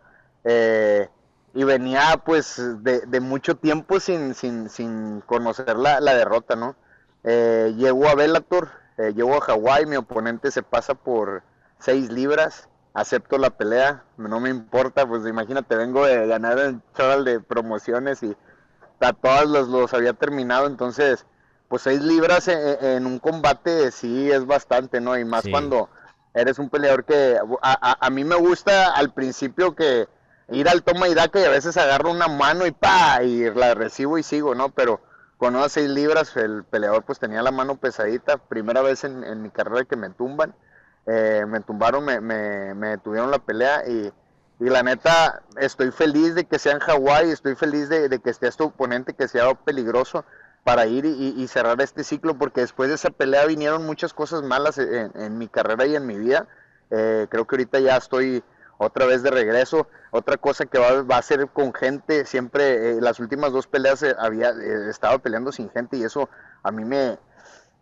Eh, 0.45 1.09
y 1.53 1.65
venía 1.65 2.23
pues 2.25 2.61
de, 2.83 3.21
mucho 3.21 3.57
tiempo 3.57 3.99
sin, 3.99 4.35
sin, 4.35 4.69
sin 4.69 5.21
conocer 5.23 5.77
la, 5.77 6.01
derrota, 6.01 6.55
¿no? 6.57 6.77
Eh, 7.25 7.75
llegó 7.77 8.09
a 8.09 8.15
Bellator, 8.15 8.71
eh, 8.99 9.13
llegó 9.15 9.37
a 9.37 9.41
Hawái, 9.41 9.87
mi 9.87 9.97
oponente 9.97 10.51
se 10.51 10.63
pasa 10.63 10.95
por 10.95 11.43
6 11.81 12.11
libras, 12.13 12.69
acepto 12.95 13.37
la 13.37 13.51
pelea, 13.51 14.05
no 14.17 14.41
me 14.41 14.49
importa, 14.49 15.07
pues 15.07 15.27
imagínate, 15.27 15.75
vengo 15.77 16.07
de 16.07 16.27
ganar 16.27 16.59
el 16.59 16.81
chaval 16.97 17.25
de 17.25 17.41
promociones 17.41 18.23
y 18.23 18.37
a 19.01 19.13
todos 19.13 19.49
los, 19.49 19.69
los 19.69 19.93
había 19.93 20.13
terminado, 20.13 20.67
entonces, 20.67 21.27
pues 21.69 21.83
6 21.83 22.03
libras 22.03 22.47
en, 22.49 23.07
un 23.07 23.19
combate 23.19 23.91
sí 23.91 24.31
es 24.31 24.47
bastante, 24.47 25.01
¿no? 25.01 25.19
Y 25.19 25.25
más 25.25 25.45
cuando 25.51 25.89
eres 26.33 26.61
un 26.61 26.71
peleador 26.71 27.05
que 27.05 27.39
a, 27.61 28.07
a 28.07 28.11
mí 28.11 28.23
me 28.23 28.37
gusta 28.37 28.93
al 28.93 29.13
principio 29.13 29.75
que 29.75 30.07
ir 30.51 30.69
al 30.69 30.83
toma 30.83 31.09
y 31.09 31.15
daca 31.15 31.41
y 31.41 31.45
a 31.45 31.51
veces 31.51 31.77
agarro 31.77 32.11
una 32.11 32.29
mano 32.29 32.67
y 32.67 32.73
pa, 32.73 33.23
y 33.23 33.51
la 33.51 33.75
recibo 33.75 34.19
y 34.19 34.23
sigo, 34.23 34.55
¿no? 34.55 34.71
Pero 34.71 35.01
con 35.39 35.57
unas 35.57 35.73
6 35.73 35.89
libras, 35.91 36.37
el 36.37 36.65
peleador 36.65 37.05
pues 37.05 37.19
tenía 37.19 37.43
la 37.43 37.51
mano 37.51 37.77
pesadita, 37.77 38.37
primera 38.37 38.83
vez 38.83 39.05
en, 39.05 39.43
mi 39.43 39.51
carrera 39.51 39.85
que 39.85 39.97
me 39.97 40.11
tumban, 40.11 40.55
eh, 41.07 41.45
me 41.49 41.61
tumbaron, 41.61 42.05
me, 42.05 42.21
me, 42.21 42.75
me 42.75 42.89
detuvieron 42.89 43.31
la 43.31 43.39
pelea 43.39 43.89
y, 43.89 44.13
y, 44.61 44.69
la 44.69 44.83
neta 44.83 45.43
estoy 45.59 45.93
feliz 45.93 46.35
de 46.35 46.45
que 46.45 46.59
sea 46.59 46.73
en 46.73 46.81
Hawái, 46.81 47.31
estoy 47.31 47.55
feliz 47.55 47.89
de, 47.89 48.21
que 48.21 48.31
esté 48.31 48.49
este 48.49 48.65
oponente, 48.65 49.15
que 49.15 49.29
sea 49.29 49.55
peligroso 49.55 50.25
para 50.63 50.87
ir 50.87 51.07
y, 51.07 51.49
cerrar 51.49 51.81
este 51.81 52.05
ciclo, 52.05 52.37
porque 52.37 52.61
después 52.61 52.91
de 52.91 52.97
esa 52.97 53.09
pelea 53.09 53.47
vinieron 53.47 53.87
muchas 53.87 54.13
cosas 54.13 54.43
malas 54.43 54.77
en, 54.77 55.39
mi 55.39 55.49
carrera 55.49 55.87
y 55.87 55.97
en 55.97 56.07
mi 56.07 56.19
vida, 56.19 56.49
eh, 56.91 57.27
creo 57.31 57.47
que 57.47 57.55
ahorita 57.55 57.81
ya 57.81 57.97
estoy 57.97 58.45
otra 58.81 59.05
vez 59.05 59.23
de 59.23 59.31
regreso. 59.31 59.87
Otra 60.11 60.39
cosa 60.39 60.65
que 60.65 60.79
va, 60.79 61.03
va 61.03 61.19
a 61.19 61.23
ser 61.23 61.49
con 61.49 61.73
gente, 61.75 62.25
siempre 62.25 62.97
eh, 62.97 63.01
las 63.01 63.21
últimas 63.21 63.53
dos 63.53 63.67
peleas 63.67 64.03
eh, 64.03 64.17
había 64.19 64.51
eh, 64.51 64.89
estado 64.89 65.19
peleando 65.19 65.53
sin 65.53 65.71
gente 65.71 65.99
y 65.99 66.03
eso 66.03 66.29
a 66.63 66.73
mí 66.73 66.85
me... 66.85 67.19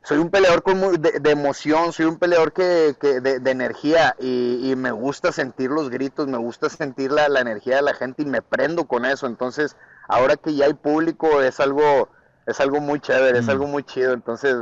Soy 0.03 0.19
un 0.19 0.31
peleador 0.31 0.63
con 0.63 1.01
de, 1.01 1.31
emoción, 1.31 1.93
soy 1.93 2.07
un 2.07 2.19
peleador 2.19 2.53
que, 2.53 2.97
que 3.01 3.21
de, 3.21 3.51
energía 3.51 4.17
y, 4.19 4.73
me 4.77 4.91
gusta 4.91 5.33
sentir 5.33 5.71
los 5.71 5.91
gritos, 5.91 6.29
me 6.29 6.39
gusta 6.39 6.71
sentir 6.71 7.13
la, 7.13 7.29
la, 7.29 7.41
energía 7.41 7.77
de 7.77 7.83
la 7.83 7.95
gente 7.95 8.23
y 8.23 8.27
me 8.27 8.41
prendo 8.41 8.87
con 8.87 9.05
eso. 9.05 9.27
Entonces, 9.27 9.77
ahora 10.07 10.37
que 10.37 10.55
ya 10.55 10.67
hay 10.67 10.75
público 10.75 11.43
es 11.43 11.61
algo, 11.61 12.09
es 12.47 12.59
algo 12.61 12.81
muy 12.81 13.01
chévere, 13.01 13.41
es 13.41 13.47
mm. 13.47 13.51
algo 13.51 13.67
muy 13.67 13.83
chido. 13.83 14.15
Entonces, 14.15 14.57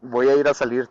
voy 0.00 0.28
a 0.28 0.36
ir 0.36 0.48
a 0.48 0.54
salir 0.54 0.88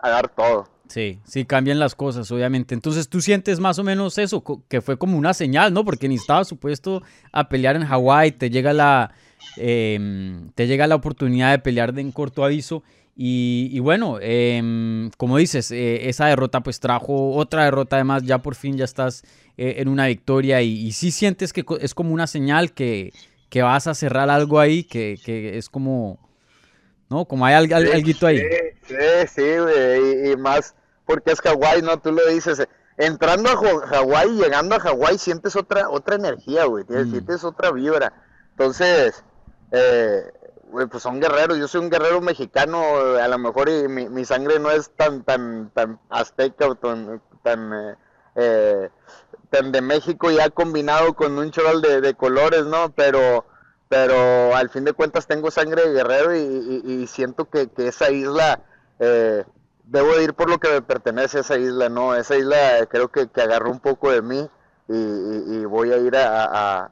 a 0.00 0.10
dar 0.10 0.28
todo. 0.28 0.73
Sí, 0.88 1.18
sí, 1.24 1.44
cambian 1.44 1.78
las 1.78 1.94
cosas, 1.94 2.30
obviamente. 2.30 2.74
Entonces 2.74 3.08
tú 3.08 3.20
sientes 3.20 3.58
más 3.58 3.78
o 3.78 3.84
menos 3.84 4.18
eso, 4.18 4.44
que 4.68 4.80
fue 4.80 4.98
como 4.98 5.16
una 5.16 5.32
señal, 5.32 5.72
¿no? 5.72 5.84
Porque 5.84 6.08
ni 6.08 6.16
estabas 6.16 6.48
supuesto 6.48 7.02
a 7.32 7.48
pelear 7.48 7.76
en 7.76 7.84
Hawái, 7.84 8.32
te 8.32 8.50
llega 8.50 8.72
la, 8.72 9.12
em, 9.56 10.50
te 10.54 10.66
llega 10.66 10.86
la 10.86 10.94
oportunidad 10.94 11.52
de 11.52 11.58
pelear 11.58 11.98
en 11.98 12.12
corto 12.12 12.44
aviso. 12.44 12.82
Y, 13.16 13.78
bueno, 13.78 14.18
em, 14.20 15.10
como 15.16 15.38
dices, 15.38 15.70
eh, 15.70 16.08
esa 16.08 16.26
derrota 16.26 16.62
pues 16.62 16.80
trajo 16.80 17.34
otra 17.36 17.64
derrota, 17.64 17.96
además 17.96 18.24
ya 18.24 18.38
por 18.38 18.56
fin 18.56 18.76
ya 18.76 18.84
estás 18.84 19.22
eh, 19.56 19.76
en 19.78 19.88
una 19.88 20.06
victoria 20.08 20.62
y, 20.62 20.90
sí 20.92 21.12
sientes 21.12 21.52
que 21.52 21.64
es 21.80 21.94
como 21.94 22.12
una 22.12 22.26
señal 22.26 22.72
que, 22.72 23.12
que 23.50 23.62
vas 23.62 23.86
a 23.86 23.94
cerrar 23.94 24.30
algo 24.30 24.58
ahí, 24.58 24.82
que, 24.82 25.18
que 25.24 25.58
es 25.58 25.68
como 25.68 26.18
¿no? 27.08 27.24
Como 27.24 27.46
hay 27.46 27.54
algo, 27.54 27.76
ahí. 27.76 28.02
Sí, 28.86 29.28
sí, 29.28 29.58
güey, 29.58 30.32
y, 30.32 30.36
más 30.36 30.74
porque 31.06 31.32
es 31.32 31.40
Hawái, 31.40 31.82
¿no? 31.82 31.98
Tú 32.00 32.12
lo 32.12 32.26
dices, 32.26 32.66
entrando 32.96 33.50
a 33.50 33.86
Hawái 33.86 34.30
llegando 34.30 34.74
a 34.74 34.80
Hawái 34.80 35.18
sientes 35.18 35.56
otra 35.56 35.88
otra 35.88 36.16
energía, 36.16 36.64
güey, 36.64 36.84
mm. 36.88 37.10
sientes 37.10 37.44
otra 37.44 37.70
vibra. 37.70 38.12
Entonces, 38.50 39.24
eh, 39.72 40.32
pues 40.90 41.02
son 41.02 41.20
guerreros, 41.20 41.58
yo 41.58 41.68
soy 41.68 41.82
un 41.82 41.90
guerrero 41.90 42.20
mexicano, 42.20 42.82
a 43.20 43.28
lo 43.28 43.38
mejor 43.38 43.68
y 43.68 43.88
mi, 43.88 44.24
sangre 44.24 44.58
no 44.58 44.70
es 44.70 44.90
tan 44.90 45.22
tan 45.22 45.70
tan 45.70 46.00
azteca 46.08 46.68
o 46.68 46.74
tan 46.74 47.20
tan, 47.42 47.72
eh, 47.72 47.94
eh, 48.36 48.88
tan 49.50 49.72
de 49.72 49.80
México 49.82 50.30
ya 50.30 50.50
combinado 50.50 51.14
con 51.14 51.38
un 51.38 51.50
choral 51.50 51.82
de, 51.82 52.00
de 52.00 52.14
colores, 52.14 52.64
¿no? 52.64 52.90
Pero 52.90 53.44
pero 53.88 54.54
al 54.54 54.70
fin 54.70 54.84
de 54.84 54.92
cuentas 54.92 55.26
tengo 55.26 55.50
sangre 55.50 55.86
de 55.86 55.92
guerrero 55.92 56.34
y, 56.34 57.06
siento 57.06 57.48
que, 57.48 57.68
esa 57.78 58.10
isla, 58.10 58.60
eh, 58.98 59.44
debo 59.84 60.16
de 60.16 60.24
ir 60.24 60.34
por 60.34 60.48
lo 60.48 60.58
que 60.58 60.70
me 60.70 60.82
pertenece 60.82 61.38
a 61.38 61.40
esa 61.42 61.58
isla, 61.58 61.88
¿no? 61.88 62.14
Esa 62.14 62.36
isla 62.36 62.86
creo 62.90 63.08
que, 63.08 63.28
agarró 63.40 63.70
un 63.70 63.80
poco 63.80 64.10
de 64.10 64.22
mí 64.22 64.48
y, 64.88 65.64
voy 65.66 65.92
a 65.92 65.98
ir 65.98 66.16
a, 66.16 66.90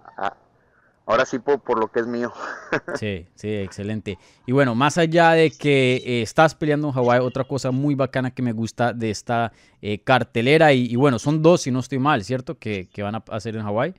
ahora 1.07 1.25
sí 1.25 1.39
por, 1.39 1.79
lo 1.79 1.89
que 1.89 2.01
es 2.01 2.07
mío. 2.07 2.33
Sí, 2.95 3.27
sí, 3.35 3.49
excelente. 3.55 4.19
Y 4.47 4.53
bueno, 4.53 4.75
más 4.75 4.97
allá 4.99 5.33
de 5.33 5.51
que 5.51 5.97
eh, 5.97 6.23
estás 6.23 6.55
peleando 6.55 6.89
en 6.89 6.95
Hawái, 6.95 7.21
otra 7.21 7.45
cosa 7.45 7.71
muy 7.71 7.95
bacana 7.95 8.31
que 8.31 8.43
me 8.43 8.53
gusta 8.53 8.93
de 8.93 9.11
esta 9.11 9.53
eh, 9.81 9.99
cartelera, 10.03 10.73
y, 10.73 10.95
bueno, 10.97 11.19
son 11.19 11.43
dos, 11.43 11.63
si 11.63 11.71
no 11.71 11.81
estoy 11.81 11.99
mal, 11.99 12.25
¿cierto? 12.25 12.59
Que, 12.59 12.89
que 12.93 13.03
van 13.03 13.15
a 13.15 13.25
hacer 13.31 13.57
en 13.57 13.63
Hawái. 13.63 13.95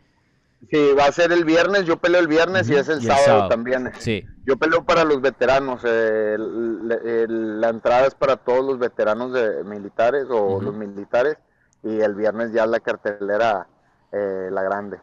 Sí, 0.69 0.93
va 0.97 1.05
a 1.05 1.11
ser 1.11 1.31
el 1.31 1.45
viernes, 1.45 1.85
yo 1.85 1.97
peleo 1.97 2.21
el 2.21 2.27
viernes 2.27 2.69
y 2.69 2.75
es 2.75 2.87
el, 2.89 3.01
sábado, 3.01 3.49
también. 3.49 3.91
Sí. 3.99 4.25
Yo 4.45 4.57
peleo 4.57 4.83
para 4.83 5.03
los 5.03 5.21
veteranos, 5.21 5.81
eh, 5.85 6.37
la 6.37 7.69
entrada 7.69 8.07
es 8.07 8.15
para 8.15 8.37
todos 8.37 8.63
los 8.65 8.79
veteranos 8.79 9.33
de 9.33 9.63
militares 9.63 10.25
o 10.29 10.61
los 10.61 10.73
militares 10.73 11.37
y 11.83 11.99
el 11.99 12.15
viernes 12.15 12.53
ya 12.53 12.65
la 12.65 12.79
cartelera, 12.79 13.67
eh, 14.11 14.49
la 14.51 14.63
grande. 14.63 14.99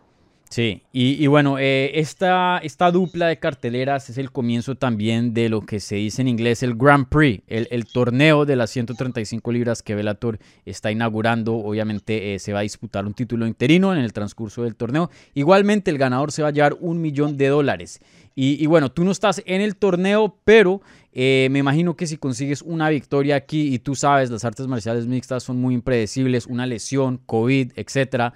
Sí, 0.52 0.82
y, 0.92 1.24
bueno, 1.28 1.60
eh, 1.60 1.92
esta, 2.00 2.58
esta, 2.58 2.90
dupla 2.90 3.28
de 3.28 3.38
carteleras 3.38 4.10
es 4.10 4.18
el 4.18 4.32
comienzo 4.32 4.74
también 4.74 5.32
de 5.32 5.48
lo 5.48 5.60
que 5.60 5.78
se 5.78 5.94
dice 5.94 6.22
en 6.22 6.26
inglés 6.26 6.64
el 6.64 6.74
Grand 6.74 7.06
Prix, 7.08 7.44
el, 7.46 7.86
torneo 7.86 8.44
de 8.44 8.56
las 8.56 8.70
135 8.70 9.52
libras 9.52 9.80
que 9.80 9.94
Bellator 9.94 10.40
está 10.66 10.90
inaugurando. 10.90 11.54
Obviamente 11.54 12.34
eh, 12.34 12.40
se 12.40 12.52
va 12.52 12.58
a 12.58 12.62
disputar 12.62 13.06
un 13.06 13.14
título 13.14 13.46
interino 13.46 13.92
en 13.94 14.00
el 14.00 14.12
transcurso 14.12 14.64
del 14.64 14.74
torneo. 14.74 15.08
Igualmente 15.34 15.88
el 15.92 15.98
ganador 15.98 16.32
se 16.32 16.42
va 16.42 16.48
a 16.48 16.50
llevar 16.50 16.76
un 16.80 17.00
millón 17.00 17.36
de 17.36 17.46
dólares. 17.46 18.00
Y, 18.34 18.66
bueno, 18.66 18.90
tú 18.90 19.04
no 19.04 19.12
estás 19.12 19.42
en 19.46 19.60
el 19.60 19.76
torneo, 19.76 20.36
pero 20.44 20.80
eh, 21.12 21.46
me 21.52 21.60
imagino 21.60 21.94
que 21.94 22.08
si 22.08 22.16
consigues 22.16 22.62
una 22.62 22.88
victoria 22.88 23.36
aquí 23.36 23.72
y 23.72 23.78
tú 23.78 23.94
sabes, 23.94 24.30
las 24.30 24.44
artes 24.44 24.66
marciales 24.66 25.06
mixtas 25.06 25.44
son 25.44 25.60
muy 25.60 25.74
impredecibles, 25.74 26.46
una 26.46 26.66
lesión, 26.66 27.20
COVID, 27.26 27.72
etcétera. 27.76 28.34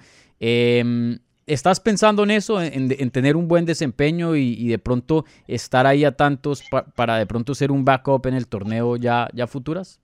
¿Estás 1.46 1.78
pensando 1.78 2.22
en 2.22 2.30
eso, 2.30 2.60
en, 2.60 3.10
tener 3.10 3.36
un 3.36 3.48
buen 3.48 3.66
desempeño 3.66 4.34
y, 4.34 4.68
de 4.68 4.78
pronto 4.78 5.26
estar 5.46 5.86
ahí 5.86 6.04
a 6.04 6.16
tantos 6.16 6.62
para 6.94 7.16
de 7.16 7.26
pronto 7.26 7.54
ser 7.54 7.70
un 7.70 7.84
backup 7.84 8.26
en 8.26 8.34
el 8.34 8.46
torneo 8.46 8.96
ya, 8.96 9.28
ya 9.34 9.46
futuras? 9.46 10.00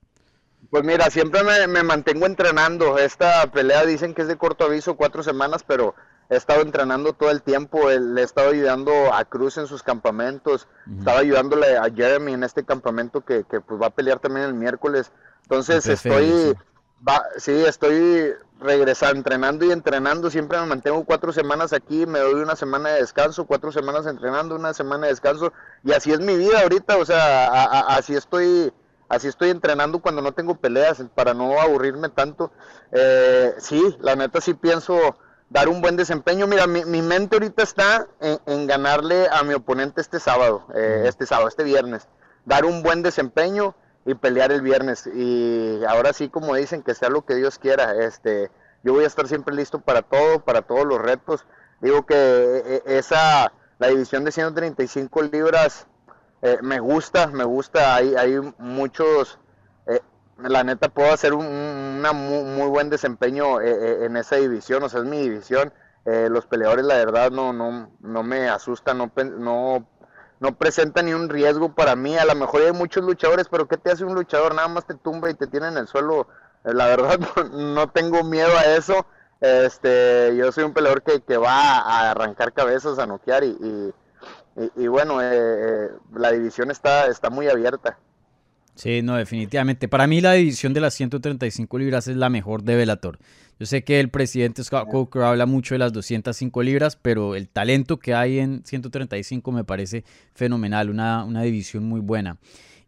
Pues 0.71 0.85
mira, 0.85 1.11
siempre 1.11 1.41
me, 1.67 1.83
mantengo 1.83 2.27
entrenando. 2.27 2.99
Esta 2.99 3.51
pelea 3.51 3.85
dicen 3.85 4.15
que 4.15 4.23
es 4.23 4.29
de 4.29 4.37
corto 4.37 4.65
aviso, 4.65 4.97
cuatro 4.97 5.23
semanas, 5.23 5.65
pero 5.67 5.95
he 6.29 6.37
estado 6.37 6.63
entrenando 6.63 7.13
todo 7.15 7.31
el 7.31 7.43
tiempo. 7.43 7.91
Le 7.91 8.21
he 8.21 8.25
estado 8.25 8.51
ayudando 8.51 8.93
a 9.13 9.25
Cruz 9.25 9.57
en 9.57 9.67
sus 9.67 9.83
campamentos. 9.83 10.69
Estaba 10.99 11.19
ayudándole 11.21 11.77
a 11.77 11.91
Jeremy 11.93 12.35
en 12.35 12.45
este 12.45 12.65
campamento 12.65 13.23
que, 13.23 13.45
pues 13.45 13.81
va 13.81 13.87
a 13.87 13.91
pelear 13.91 14.21
también 14.21 14.47
el 14.47 14.55
miércoles. 14.55 15.11
Entonces 15.43 15.87
estoy, 15.87 16.55
sí, 17.39 17.65
estoy 17.65 18.35
regresando, 18.61 19.17
entrenando 19.17 19.65
y 19.65 19.73
entrenando. 19.73 20.31
Siempre 20.31 20.59
me 20.61 20.67
mantengo 20.67 21.05
cuatro 21.05 21.33
semanas 21.33 21.73
aquí, 21.73 22.07
me 22.07 22.19
doy 22.21 22.35
una 22.35 22.57
semana 22.57 22.91
de 22.91 23.01
descanso, 23.01 23.47
cuatro 23.47 23.73
semanas 23.73 24.07
entrenando, 24.07 24.55
una 24.55 24.75
semana 24.75 25.07
de 25.07 25.13
descanso. 25.13 25.53
Y 25.83 25.93
así 25.93 26.13
es 26.13 26.21
mi 26.21 26.37
vida 26.37 26.61
ahorita, 26.63 26.97
o 26.99 27.05
sea, 27.05 27.47
así 27.89 28.15
estoy. 28.15 28.73
Así 29.09 29.27
estoy 29.27 29.51
entrenando 29.51 29.99
cuando 29.99 30.23
no 30.23 30.31
tengo 30.31 30.55
peleas 30.55 31.03
para 31.17 31.35
no 31.35 31.61
aburrirme 31.61 32.11
tanto. 32.11 32.53
Eh, 32.93 33.55
sí, 33.59 33.97
la 33.99 34.15
neta 34.15 34.41
sí 34.41 34.55
pienso 34.55 35.17
dar 35.49 35.69
un 35.69 35.81
buen 35.81 35.97
desempeño. 35.97 36.47
Mira, 36.47 36.69
mi, 36.69 37.03
mente 37.03 37.35
ahorita 37.35 37.65
está 37.65 38.07
en, 38.21 38.69
ganarle 38.69 39.27
a 39.33 39.43
mi 39.43 39.55
oponente 39.55 40.01
este 40.01 40.21
sábado, 40.21 40.65
eh, 40.77 41.07
este 41.07 41.27
sábado, 41.27 41.49
este 41.49 41.65
viernes. 41.65 42.07
Dar 42.45 42.65
un 42.65 42.85
buen 42.85 43.03
desempeño 43.03 43.75
y 44.05 44.15
pelear 44.15 44.53
el 44.53 44.63
viernes. 44.63 45.07
Y 45.07 45.83
ahora 45.85 46.13
sí, 46.13 46.29
como 46.29 46.55
dicen, 46.55 46.83
que 46.83 46.95
sea 46.95 47.09
lo 47.09 47.25
que 47.25 47.35
Dios 47.35 47.59
quiera. 47.59 47.95
Este, 48.05 48.51
yo 48.83 48.95
voy 48.95 49.05
a 49.05 49.07
estar 49.07 49.29
siempre 49.29 49.55
listo 49.55 49.81
para 49.81 50.03
todo, 50.03 50.41
para 50.41 50.63
todos 50.63 50.87
los 50.87 51.01
retos. 51.01 51.47
Digo 51.81 52.07
que 52.07 52.15
eh, 52.17 52.83
esa, 52.87 53.53
la 53.79 53.89
división 53.89 54.25
de 54.25 54.33
135 54.33 55.23
libras 55.23 55.87
eh, 56.43 56.59
me 56.63 56.81
gusta, 56.81 57.27
me 57.29 57.45
gusta. 57.45 57.95
Hay, 57.95 58.15
hay 58.15 58.39
muchos, 58.59 59.39
eh, 59.87 60.01
la 60.39 60.65
neta 60.65 60.89
puedo 60.89 61.13
hacer 61.13 61.35
un 61.35 62.01
muy, 62.01 62.69
buen 62.69 62.91
desempeño 62.91 63.61
en 63.61 64.17
esa 64.17 64.37
división, 64.37 64.83
o 64.83 64.89
sea, 64.89 65.01
es 65.01 65.07
mi 65.07 65.21
división. 65.21 65.73
los 66.05 66.47
peleadores, 66.47 66.85
la 66.87 66.97
verdad, 66.97 67.31
no, 67.31 67.53
no, 67.53 67.91
no 68.01 68.23
me 68.23 68.49
asustan, 68.49 68.97
no, 68.99 69.13
no 69.39 69.87
no 70.41 70.57
presenta 70.57 71.03
ni 71.03 71.13
un 71.13 71.29
riesgo 71.29 71.75
para 71.75 71.95
mí. 71.95 72.17
A 72.17 72.25
lo 72.25 72.35
mejor 72.35 72.63
hay 72.63 72.73
muchos 72.73 73.05
luchadores, 73.05 73.47
pero 73.49 73.69
¿qué 73.69 73.77
te 73.77 73.91
hace 73.91 74.05
un 74.05 74.15
luchador? 74.15 74.55
Nada 74.55 74.69
más 74.69 74.87
te 74.87 74.95
tumba 74.95 75.31
y 75.31 75.35
te 75.35 75.47
tiene 75.47 75.69
en 75.69 75.77
el 75.77 75.87
suelo. 75.87 76.27
Eh, 76.65 76.73
la 76.75 76.87
verdad, 76.87 77.21
no, 77.53 77.89
tengo 77.91 78.25
miedo 78.25 78.51
a 78.59 78.75
eso. 78.75 79.07
Este, 79.41 80.35
yo 80.37 80.51
soy 80.51 80.65
un 80.65 80.73
peleador 80.73 81.03
que, 81.03 81.21
que 81.21 81.37
va 81.37 81.79
a 81.79 82.11
arrancar 82.11 82.53
cabezas, 82.53 82.99
a 82.99 83.07
noquear 83.07 83.45
y, 83.45 83.93
y, 84.77 84.87
bueno, 84.89 85.23
eh, 85.23 85.29
eh, 85.33 85.89
la 86.15 86.33
división 86.33 86.71
está, 86.71 87.07
está 87.07 87.31
muy 87.31 87.49
abierta. 87.49 87.99
Sí, 88.75 89.03
no, 89.03 89.17
definitivamente. 89.17 89.89
Para 89.89 90.07
mí 90.07 90.21
la 90.21 90.33
división 90.33 90.75
de 90.75 90.81
las 90.81 90.95
135 90.95 91.79
libras 91.79 92.09
es 92.09 92.17
la 92.17 92.29
mejor 92.29 92.63
de 92.63 92.77
Bellator. 92.77 93.19
Yo 93.61 93.67
sé 93.67 93.85
que 93.85 94.01
el 94.01 94.09
presidente 94.09 94.65
Scott 94.65 94.89
Coker 94.89 95.21
habla 95.21 95.45
mucho 95.45 95.75
de 95.75 95.81
las 95.81 95.93
205 95.93 96.63
libras, 96.63 96.97
pero 96.97 97.35
el 97.35 97.47
talento 97.47 97.99
que 97.99 98.15
hay 98.15 98.39
en 98.39 98.65
135 98.65 99.53
me 99.53 99.65
parece 99.65 100.03
fenomenal, 100.33 100.89
una, 100.89 101.25
una 101.25 101.43
división 101.43 101.85
muy 101.85 102.01
buena. 102.01 102.39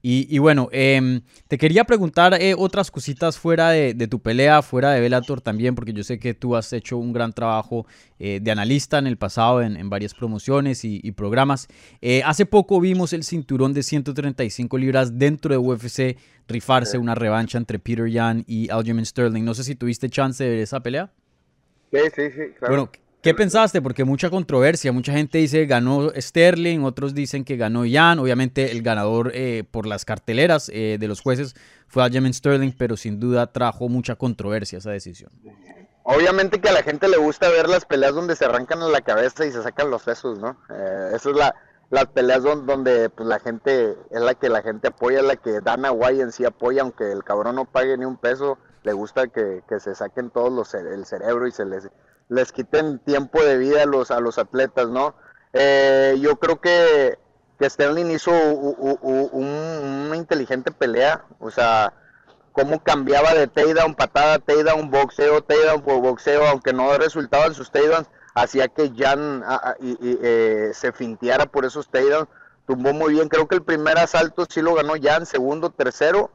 Y, 0.05 0.37
bueno, 0.39 0.69
em, 0.73 1.21
te 1.47 1.57
quería 1.57 1.85
preguntar 1.85 2.35
eh, 2.35 2.57
otras 2.59 2.91
cositas 2.91 3.39
fuera 3.39 3.71
de, 3.71 3.95
tu 4.09 4.21
pelea, 4.21 4.61
fuera 4.63 4.91
de 4.91 5.01
Bellator 5.01 5.41
también, 5.41 5.77
porque 5.77 5.93
yo 5.93 6.03
sé 6.03 6.19
que 6.19 6.35
tú 6.35 6.57
has 6.57 6.73
hecho 6.73 6.99
un 6.99 7.13
gran 7.13 7.33
trabajo 7.33 7.87
eh, 8.19 8.41
de 8.43 8.51
analista 8.51 8.99
en 8.99 9.07
el 9.07 9.17
pasado 9.17 9.63
en, 9.63 9.89
varias 9.89 10.13
promociones 10.15 10.85
y, 10.85 11.13
programas. 11.13 11.69
Eh, 12.01 12.23
hace 12.25 12.47
poco 12.47 12.81
vimos 12.81 13.13
el 13.13 13.23
cinturón 13.23 13.75
de 13.75 13.85
135 13.85 14.77
libras 14.77 15.19
dentro 15.21 15.53
de 15.53 15.59
UFC 15.59 16.19
rifarse 16.49 16.99
una 16.99 17.15
revancha 17.15 17.57
entre 17.57 17.79
Peter 17.79 18.09
Yan 18.09 18.43
y 18.49 18.71
Aljamain 18.71 19.07
Sterling. 19.07 19.45
No 19.45 19.55
sé 19.55 19.63
si 19.63 19.77
tuviste 19.77 20.11
chance 20.11 20.43
de 20.43 20.51
ver 20.51 20.59
esa 20.61 20.81
pelea. 20.81 21.13
Sí, 21.93 21.99
sí, 22.17 22.23
sí, 22.31 22.41
claro. 22.59 22.75
Bueno, 22.75 22.91
¿Qué 23.23 23.35
pensaste? 23.35 23.81
Porque 23.81 24.03
mucha 24.03 24.31
controversia, 24.31 24.91
mucha 24.91 25.13
gente 25.13 25.39
dice 25.39 25.65
ganó 25.67 26.11
Sterling, 26.11 26.81
otros 26.81 27.15
dicen 27.15 27.45
que 27.45 27.57
ganó 27.57 27.85
Jan, 27.89 28.19
obviamente 28.19 28.73
el 28.73 28.83
ganador 28.83 29.31
eh, 29.33 29.63
por 29.71 29.87
las 29.87 30.05
carteleras 30.05 30.69
eh, 30.75 30.97
de 30.99 31.07
los 31.07 31.21
jueces 31.21 31.55
fue 31.87 32.03
Aljamain 32.03 32.35
Sterling, 32.35 32.73
pero 32.77 32.97
sin 32.97 33.21
duda 33.21 33.47
trajo 33.47 33.89
mucha 33.89 34.17
controversia 34.17 34.79
esa 34.79 34.91
decisión. 34.91 35.31
Obviamente 36.03 36.61
que 36.61 36.69
a 36.69 36.73
la 36.73 36.83
gente 36.83 37.09
le 37.09 37.17
gusta 37.17 37.49
ver 37.49 37.69
las 37.69 37.85
peleas 37.85 38.13
donde 38.13 38.35
se 38.35 38.45
arrancan 38.45 38.91
la 38.91 39.03
cabeza 39.03 39.47
y 39.47 39.53
se 39.53 39.63
sacan 39.63 39.89
los 39.89 40.03
sesos, 40.03 40.41
¿no? 40.41 40.57
Eh, 40.69 41.13
es 41.15 41.25
la, 41.27 41.55
las 41.91 42.07
peleas 42.07 42.43
donde, 42.43 43.09
pues, 43.09 43.29
la 43.29 43.39
gente 43.39 43.95
es 44.11 44.21
la 44.21 44.35
que 44.35 44.49
la 44.49 44.63
gente 44.63 44.89
apoya, 44.89 45.21
es 45.21 45.27
la 45.27 45.37
que 45.37 45.61
Dana 45.61 45.93
White 45.93 46.23
en 46.23 46.33
sí 46.33 46.45
apoya, 46.45 46.83
aunque 46.83 47.13
el 47.13 47.23
cabrón 47.23 47.55
no 47.55 47.67
pague 47.67 47.97
ni 47.97 48.05
un 48.05 48.17
peso, 48.17 48.59
le 48.83 48.93
gusta 48.93 49.29
que, 49.29 49.63
que 49.69 49.79
se 49.79 49.95
saquen 49.95 50.31
todos 50.31 50.51
los 50.51 50.75
el 50.75 51.07
cerebro 51.07 51.47
y 51.47 51.53
se 51.53 51.65
les 51.65 51.89
les 52.33 52.51
quiten 52.51 52.99
tiempo 53.01 53.43
de 53.43 53.59
vida 53.59 53.83
a 53.83 53.87
los, 53.87 54.11
a 54.11 54.21
los 54.21 54.39
atletas, 54.39 54.89
¿no? 54.89 55.15
Eh, 55.53 56.17
yo 56.21 56.37
creo 56.37 56.61
que, 56.61 57.19
Sterling 57.61 58.11
hizo 58.11 58.33
una 58.33 60.17
inteligente 60.17 60.73
pelea, 60.73 61.25
o 61.39 61.49
sea, 61.49 61.93
cómo 62.51 62.83
cambiaba 62.83 63.35
de 63.35 63.47
takedown, 63.47 63.95
patada, 63.95 64.41
takedown, 64.41 64.91
boxeo, 64.91 65.43
takedown 65.43 65.81
por 65.83 66.01
boxeo, 66.01 66.45
aunque 66.47 66.73
no 66.73 66.99
resultaban 66.99 67.55
sus 67.55 67.71
takedowns, 67.71 68.09
hacía 68.35 68.67
que 68.67 68.93
Jan 68.97 69.45
eh, 69.81 70.73
se 70.75 70.91
finteara 70.91 71.47
por 71.47 71.65
esos 71.65 71.89
takedowns, 71.89 72.27
tumbó 72.67 72.93
muy 72.95 73.13
bien, 73.13 73.29
creo 73.29 73.47
que 73.47 73.55
el 73.55 73.63
primer 73.63 73.97
asalto 73.97 74.45
sí 74.49 74.61
lo 74.61 74.75
ganó 74.75 74.95
Jan, 75.01 75.25
segundo, 75.25 75.71
tercero, 75.71 76.33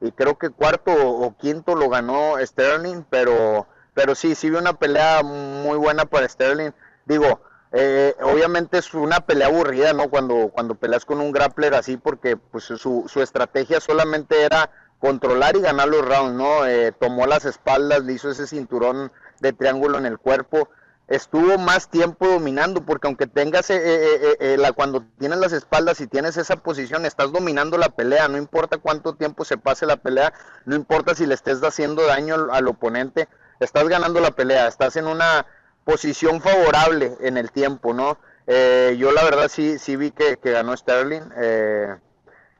y 0.00 0.12
creo 0.12 0.38
que 0.38 0.48
cuarto 0.48 0.92
o 0.92 1.36
quinto 1.36 1.74
lo 1.74 1.90
ganó 1.90 2.36
Sterling, 2.38 3.04
pero 3.10 3.66
pero 3.94 4.14
sí, 4.14 4.34
sí 4.34 4.50
vi 4.50 4.56
una 4.56 4.74
pelea 4.74 5.22
muy 5.22 5.76
buena 5.78 6.04
para 6.04 6.28
Sterling. 6.28 6.72
Digo, 7.06 7.40
eh, 7.72 8.16
obviamente 8.22 8.78
es 8.78 8.94
una 8.94 9.20
pelea 9.20 9.46
aburrida, 9.46 9.92
¿no? 9.92 10.08
Cuando, 10.08 10.48
cuando 10.48 10.74
peleas 10.74 11.04
con 11.04 11.20
un 11.20 11.32
grappler 11.32 11.74
así, 11.74 11.96
porque 11.96 12.36
pues 12.36 12.64
su, 12.64 13.04
su 13.08 13.22
estrategia 13.22 13.80
solamente 13.80 14.42
era 14.42 14.70
controlar 14.98 15.56
y 15.56 15.60
ganar 15.60 15.88
los 15.88 16.04
rounds, 16.06 16.34
¿no? 16.34 16.66
Eh, 16.66 16.92
tomó 16.92 17.26
las 17.26 17.44
espaldas, 17.44 18.04
le 18.04 18.12
hizo 18.12 18.30
ese 18.30 18.46
cinturón 18.46 19.12
de 19.40 19.52
triángulo 19.52 19.98
en 19.98 20.06
el 20.06 20.18
cuerpo. 20.18 20.68
Estuvo 21.06 21.58
más 21.58 21.88
tiempo 21.88 22.28
dominando, 22.28 22.84
porque 22.84 23.08
aunque 23.08 23.26
tengas, 23.26 23.68
eh, 23.70 24.56
la, 24.58 24.72
cuando 24.72 25.04
tienes 25.18 25.38
las 25.38 25.52
espaldas 25.52 26.00
y 26.00 26.06
tienes 26.06 26.36
esa 26.36 26.56
posición, 26.56 27.04
estás 27.04 27.32
dominando 27.32 27.78
la 27.78 27.88
pelea, 27.88 28.28
no 28.28 28.38
importa 28.38 28.78
cuánto 28.78 29.14
tiempo 29.14 29.44
se 29.44 29.58
pase 29.58 29.86
la 29.86 29.96
pelea, 29.96 30.32
no 30.66 30.76
importa 30.76 31.16
si 31.16 31.26
le 31.26 31.34
estés 31.34 31.60
haciendo 31.64 32.06
daño 32.06 32.36
al 32.52 32.68
oponente, 32.68 33.28
estás 33.60 33.88
ganando 33.88 34.20
la 34.20 34.30
pelea, 34.32 34.66
estás 34.66 34.96
en 34.96 35.06
una 35.06 35.46
posición 35.84 36.40
favorable 36.40 37.16
en 37.20 37.36
el 37.36 37.50
tiempo, 37.50 37.92
¿no? 37.92 38.18
Eh, 38.46 38.96
yo 38.98 39.12
la 39.12 39.22
verdad 39.24 39.48
sí, 39.48 39.78
sí 39.78 39.96
vi 39.96 40.10
que, 40.10 40.36
ganó 40.42 40.76
Sterling. 40.76 41.22
Eh, 41.36 41.94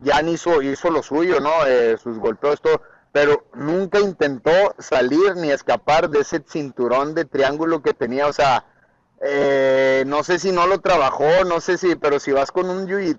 Jan 0.05 0.29
hizo, 0.29 0.63
hizo 0.63 0.91
lo 0.91 1.03
suyo, 1.03 1.41
¿no? 1.41 1.67
Eh, 1.67 1.97
sus 1.99 2.19
golpeos, 2.19 2.61
todo. 2.61 2.83
Pero 3.13 3.45
nunca 3.55 3.99
intentó 3.99 4.75
salir 4.79 5.35
ni 5.37 5.51
escapar 5.51 6.11
de 6.11 6.21
ese 6.21 6.45
cinturón 6.47 7.15
de 7.15 7.25
triángulo 7.25 7.83
que 7.83 7.93
tenía. 7.93 8.29
O 8.29 8.33
sea, 8.33 8.65
eh, 9.21 10.05
no 10.07 10.23
sé 10.23 10.39
si 10.39 10.53
no 10.53 10.67
lo 10.67 10.81
trabajó, 10.81 11.45
no 11.45 11.61
sé 11.61 11.77
si, 11.77 11.97
pero 11.97 12.21
si 12.21 12.33
vas 12.33 12.53
con 12.53 12.71
un 12.71 12.87
jiu 12.87 13.19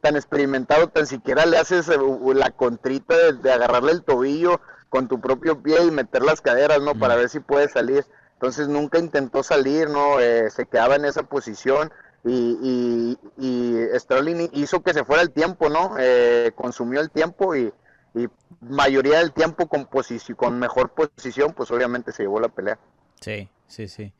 tan 0.00 0.16
experimentado, 0.16 0.88
tan 0.88 1.06
siquiera 1.06 1.46
le 1.46 1.56
haces 1.56 1.88
la 1.88 2.50
contrita 2.50 3.32
de 3.32 3.50
agarrarle 3.50 3.92
el 3.92 4.04
tobillo 4.04 4.60
con 4.94 5.08
tu 5.08 5.20
propio 5.20 5.60
pie 5.60 5.82
y 5.82 5.90
meter 5.90 6.22
las 6.22 6.40
caderas, 6.40 6.80
¿no? 6.80 6.94
Para 6.94 7.16
ver 7.16 7.28
si 7.28 7.40
puede 7.40 7.68
salir. 7.68 8.06
Entonces 8.34 8.68
nunca 8.68 9.00
intentó 9.00 9.42
salir, 9.42 9.90
¿no? 9.90 10.20
Eh, 10.20 10.48
se 10.52 10.66
quedaba 10.66 10.94
en 10.94 11.04
esa 11.04 11.24
posición 11.24 11.90
y, 12.22 13.18
y, 13.36 13.98
Sterling 13.98 14.50
hizo 14.52 14.84
que 14.84 14.94
se 14.94 15.04
fuera 15.04 15.20
el 15.20 15.32
tiempo, 15.32 15.68
¿no? 15.68 15.96
Eh, 15.98 16.52
consumió 16.54 17.00
el 17.00 17.10
tiempo 17.10 17.56
y, 17.56 17.72
y 18.14 18.28
mayoría 18.60 19.18
del 19.18 19.32
tiempo 19.32 19.66
con, 19.66 19.88
con 20.36 20.58
mejor 20.60 20.90
posición, 20.90 21.54
pues 21.54 21.72
obviamente 21.72 22.12
se 22.12 22.22
llevó 22.22 22.38
la 22.38 22.48
pelea. 22.48 22.78
Sí, 23.20 23.48
sí, 23.66 23.88
sí. 23.88 24.12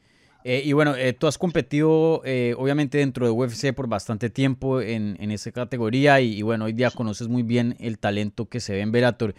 Eh, 0.47 0.61
y 0.63 0.75
bueno, 0.75 0.95
eh, 0.95 1.15
tú 1.15 1.27
has 1.27 1.39
competido 1.39 2.21
eh, 2.23 2.55
obviamente 2.59 2.99
dentro 2.99 3.25
de 3.25 3.33
UFC 3.33 3.73
por 3.75 3.89
bastante 3.89 4.29
tiempo 4.29 4.83
en, 4.83 5.17
en 5.19 5.31
esa 5.31 5.51
categoría 5.53 6.21
y, 6.21 6.43
bueno, 6.43 6.67
hoy 6.67 6.75
día 6.75 6.91
conoces 6.91 7.29
muy 7.29 7.43
bien 7.43 7.77
el 7.81 7.99
talento 7.99 8.47
que 8.47 8.61
se 8.61 8.75
ve 8.75 8.83
en 8.83 8.93
Bellator. 8.93 9.35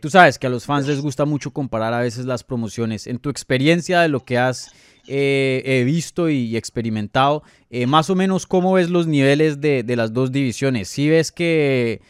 tú 0.00 0.10
sabes 0.10 0.38
que 0.38 0.46
a 0.46 0.50
los 0.50 0.64
fans 0.64 0.86
les 0.86 1.00
gusta 1.00 1.24
mucho 1.24 1.50
comparar 1.50 1.92
a 1.92 1.98
veces 1.98 2.24
las 2.24 2.44
promociones. 2.44 3.08
En 3.08 3.18
tu 3.18 3.30
experiencia 3.30 4.00
de 4.00 4.08
lo 4.08 4.24
que 4.24 4.38
has 4.38 4.72
visto 5.06 6.30
y 6.30 6.56
experimentado, 6.56 7.42
más 7.88 8.08
o 8.08 8.14
menos 8.14 8.46
cómo 8.46 8.74
ves 8.74 8.90
los 8.90 9.08
niveles 9.08 9.60
de, 9.60 9.82
de 9.82 9.96
las 9.96 10.12
dos 10.12 10.30
divisiones. 10.30 10.86
¿Sí 10.86 11.08
ves 11.10 11.32
que 11.32 12.00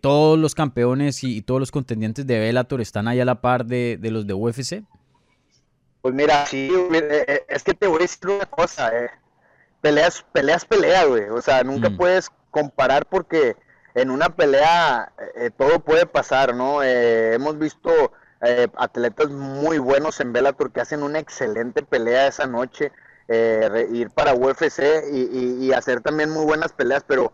todos 0.00 0.36
los 0.38 0.56
campeones 0.56 1.22
y, 1.22 1.40
todos 1.42 1.60
los 1.60 1.70
contendientes 1.70 2.26
de 2.26 2.40
Bellator 2.40 2.80
están 2.80 3.06
ahí 3.06 3.20
a 3.20 3.24
la 3.24 3.40
par 3.40 3.64
de, 3.64 3.96
de 3.96 4.10
los 4.10 4.26
de 4.26 4.34
UFC? 4.34 4.82
Pues 6.06 6.14
mira, 6.14 6.46
sí, 6.46 6.70
eh, 6.92 7.24
eh, 7.26 7.46
es 7.48 7.64
que 7.64 7.74
te 7.74 7.88
voy 7.88 7.96
a 7.96 8.02
decir 8.02 8.28
una 8.28 8.46
cosa, 8.46 8.96
eh. 8.96 9.10
peleas, 9.80 10.24
peleas, 10.30 10.64
pelea, 10.64 11.04
güey. 11.04 11.24
O 11.30 11.42
sea, 11.42 11.64
nunca 11.64 11.90
mm. 11.90 11.96
puedes 11.96 12.30
comparar 12.52 13.06
porque 13.06 13.56
en 13.96 14.12
una 14.12 14.28
pelea 14.28 15.12
todo 15.58 15.80
puede 15.80 16.06
pasar, 16.06 16.54
¿no? 16.54 16.80
hemos 16.80 17.58
visto 17.58 17.90
atletas 18.76 19.30
muy 19.30 19.78
buenos 19.78 20.20
en 20.20 20.32
Bellator 20.32 20.70
que 20.70 20.80
hacen 20.80 21.02
una 21.02 21.18
excelente 21.18 21.82
pelea 21.82 22.28
esa 22.28 22.46
noche, 22.46 22.92
ir 23.28 24.10
para 24.10 24.32
UFC 24.32 25.10
y, 25.10 25.72
hacer 25.72 26.02
también 26.02 26.30
muy 26.30 26.44
buenas 26.44 26.72
peleas, 26.72 27.02
pero 27.04 27.32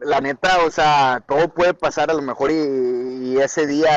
la 0.00 0.20
neta, 0.20 0.64
o 0.66 0.70
sea, 0.72 1.22
todo 1.28 1.48
puede 1.50 1.74
pasar 1.74 2.10
a 2.10 2.14
lo 2.14 2.22
mejor 2.22 2.50
y, 2.50 2.56
y 2.56 3.38
ese 3.38 3.68
día 3.68 3.90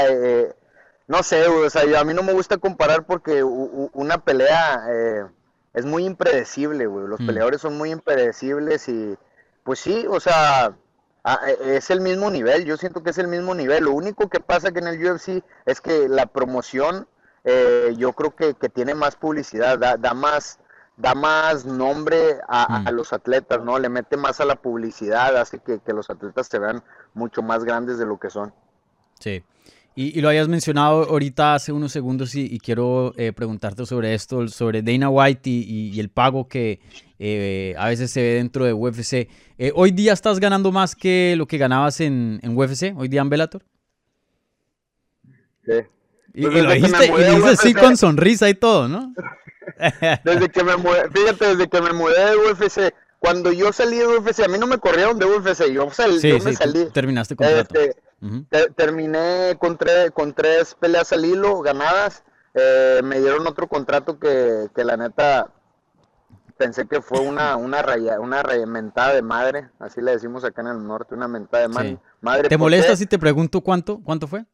no 1.11 1.23
sé, 1.23 1.45
o 1.45 1.69
sea, 1.69 1.83
yo, 1.85 1.99
a 1.99 2.05
mí 2.05 2.13
no 2.13 2.23
me 2.23 2.31
gusta 2.31 2.57
comparar 2.57 3.05
porque 3.05 3.43
una 3.43 4.19
pelea 4.19 4.85
eh, 4.89 5.25
es 5.73 5.85
muy 5.85 6.05
impredecible, 6.05 6.87
güey. 6.87 7.05
Los 7.05 7.19
mm. 7.19 7.25
peleadores 7.25 7.59
son 7.59 7.77
muy 7.77 7.91
impredecibles 7.91 8.87
y, 8.87 9.17
pues 9.65 9.79
sí, 9.79 10.05
o 10.09 10.21
sea, 10.21 10.73
e, 11.47 11.75
es 11.75 11.89
el 11.89 11.99
mismo 11.99 12.31
nivel. 12.31 12.63
Yo 12.63 12.77
siento 12.77 13.03
que 13.03 13.09
es 13.09 13.17
el 13.17 13.27
mismo 13.27 13.53
nivel. 13.53 13.83
Lo 13.83 13.91
único 13.91 14.29
que 14.29 14.39
pasa 14.39 14.71
que 14.71 14.79
en 14.79 14.87
el 14.87 15.05
UFC 15.05 15.43
es 15.65 15.81
que 15.81 16.07
la 16.07 16.27
promoción, 16.27 17.09
eh, 17.43 17.93
yo 17.97 18.13
creo 18.13 18.33
que, 18.33 18.53
tiene 18.69 18.95
más 18.95 19.17
publicidad, 19.17 19.77
da, 19.77 20.13
más 20.13 20.59
da 20.95 21.13
más 21.13 21.65
nombre 21.65 22.39
a, 22.47 22.83
mm. 22.89 22.95
los 22.95 23.11
atletas, 23.11 23.61
¿no? 23.61 23.79
Le 23.79 23.89
mete 23.89 24.15
más 24.15 24.39
a 24.39 24.45
la 24.45 24.55
publicidad, 24.55 25.35
hace 25.35 25.59
que, 25.59 25.79
que 25.79 25.91
los 25.91 26.09
atletas 26.09 26.47
se 26.47 26.57
vean 26.57 26.81
mucho 27.13 27.41
más 27.41 27.65
grandes 27.65 27.97
de 27.97 28.05
lo 28.05 28.17
que 28.17 28.29
son. 28.29 28.53
Sí. 29.19 29.43
Y, 29.93 30.21
lo 30.21 30.29
habías 30.29 30.47
mencionado 30.47 31.03
ahorita 31.03 31.55
hace 31.55 31.73
unos 31.73 31.91
segundos 31.91 32.33
y, 32.35 32.57
quiero 32.59 33.13
eh, 33.17 33.33
preguntarte 33.33 33.85
sobre 33.85 34.13
esto, 34.13 34.47
sobre 34.47 34.81
Dana 34.81 35.09
White 35.09 35.49
y, 35.49 35.99
el 35.99 36.09
pago 36.09 36.47
que 36.47 36.79
eh, 37.19 37.75
a 37.77 37.89
veces 37.89 38.09
se 38.09 38.21
ve 38.21 38.33
dentro 38.35 38.63
de 38.65 38.73
UFC. 38.73 39.27
Eh, 39.57 39.71
¿Hoy 39.75 39.91
día 39.91 40.13
estás 40.13 40.39
ganando 40.39 40.71
más 40.71 40.95
que 40.95 41.35
lo 41.37 41.45
que 41.45 41.57
ganabas 41.57 41.99
en, 41.99 42.39
UFC? 42.43 42.93
¿Hoy 42.95 43.09
día 43.09 43.21
en 43.21 43.29
Bellator? 43.29 43.63
Sí. 45.65 45.73
Y, 46.33 46.43
lo 46.43 46.71
dijiste, 46.71 47.05
y 47.07 47.39
lo 47.39 47.45
así 47.47 47.73
con 47.73 47.97
sonrisa 47.97 48.49
y 48.49 48.53
todo, 48.53 48.87
¿no? 48.87 49.13
desde 50.23 50.49
que 50.49 50.63
me 50.63 50.77
mudé, 50.77 51.09
fíjate, 51.09 51.47
desde 51.47 51.69
que 51.69 51.81
me 51.81 51.91
mudé 51.91 52.29
de 52.29 52.37
UFC, 52.37 52.93
cuando 53.19 53.51
yo 53.51 53.73
salí 53.73 53.97
de 53.97 54.07
UFC, 54.07 54.39
a 54.39 54.47
mí 54.47 54.57
no 54.57 54.67
me 54.67 54.77
corrieron 54.77 55.19
de 55.19 55.25
UFC, 55.25 55.65
yo, 55.67 55.89
yo 55.91 56.39
me 56.39 56.53
salí. 56.53 56.87
Terminaste 56.93 57.35
con 57.35 57.45
este, 57.45 57.95
terminé 58.75 59.57
con, 59.59 59.77
con 60.13 60.33
tres 60.33 60.75
peleas 60.75 61.11
al 61.11 61.25
hilo 61.25 61.61
ganadas. 61.61 62.23
Eh, 62.53 63.01
me 63.03 63.19
dieron 63.19 63.47
otro 63.47 63.67
contrato 63.67 64.19
que, 64.19 64.69
la 64.75 64.97
neta 64.97 65.51
pensé 66.57 66.85
que 66.85 67.01
fue 67.01 67.19
una 67.19 67.55
una 67.55 67.81
raya, 67.81 68.19
una 68.19 68.43
mentada 68.67 69.13
de 69.13 69.21
madre, 69.21 69.69
así 69.79 70.01
le 70.01 70.11
decimos 70.11 70.43
acá 70.43 70.61
en 70.61 70.67
el 70.67 70.85
norte, 70.85 71.15
una 71.15 71.27
mentada 71.27 71.67
de 71.67 71.97
madre. 72.19 72.49
¿Te 72.49 72.57
molesta 72.57 72.95
si 72.95 73.05
te 73.05 73.17
pregunto 73.17 73.61
cuánto 73.61 73.99
cuánto 74.03 74.27
fue? 74.27 74.45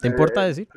¿Te 0.00 0.08
importa 0.08 0.44
eh, 0.44 0.48
decir? 0.48 0.68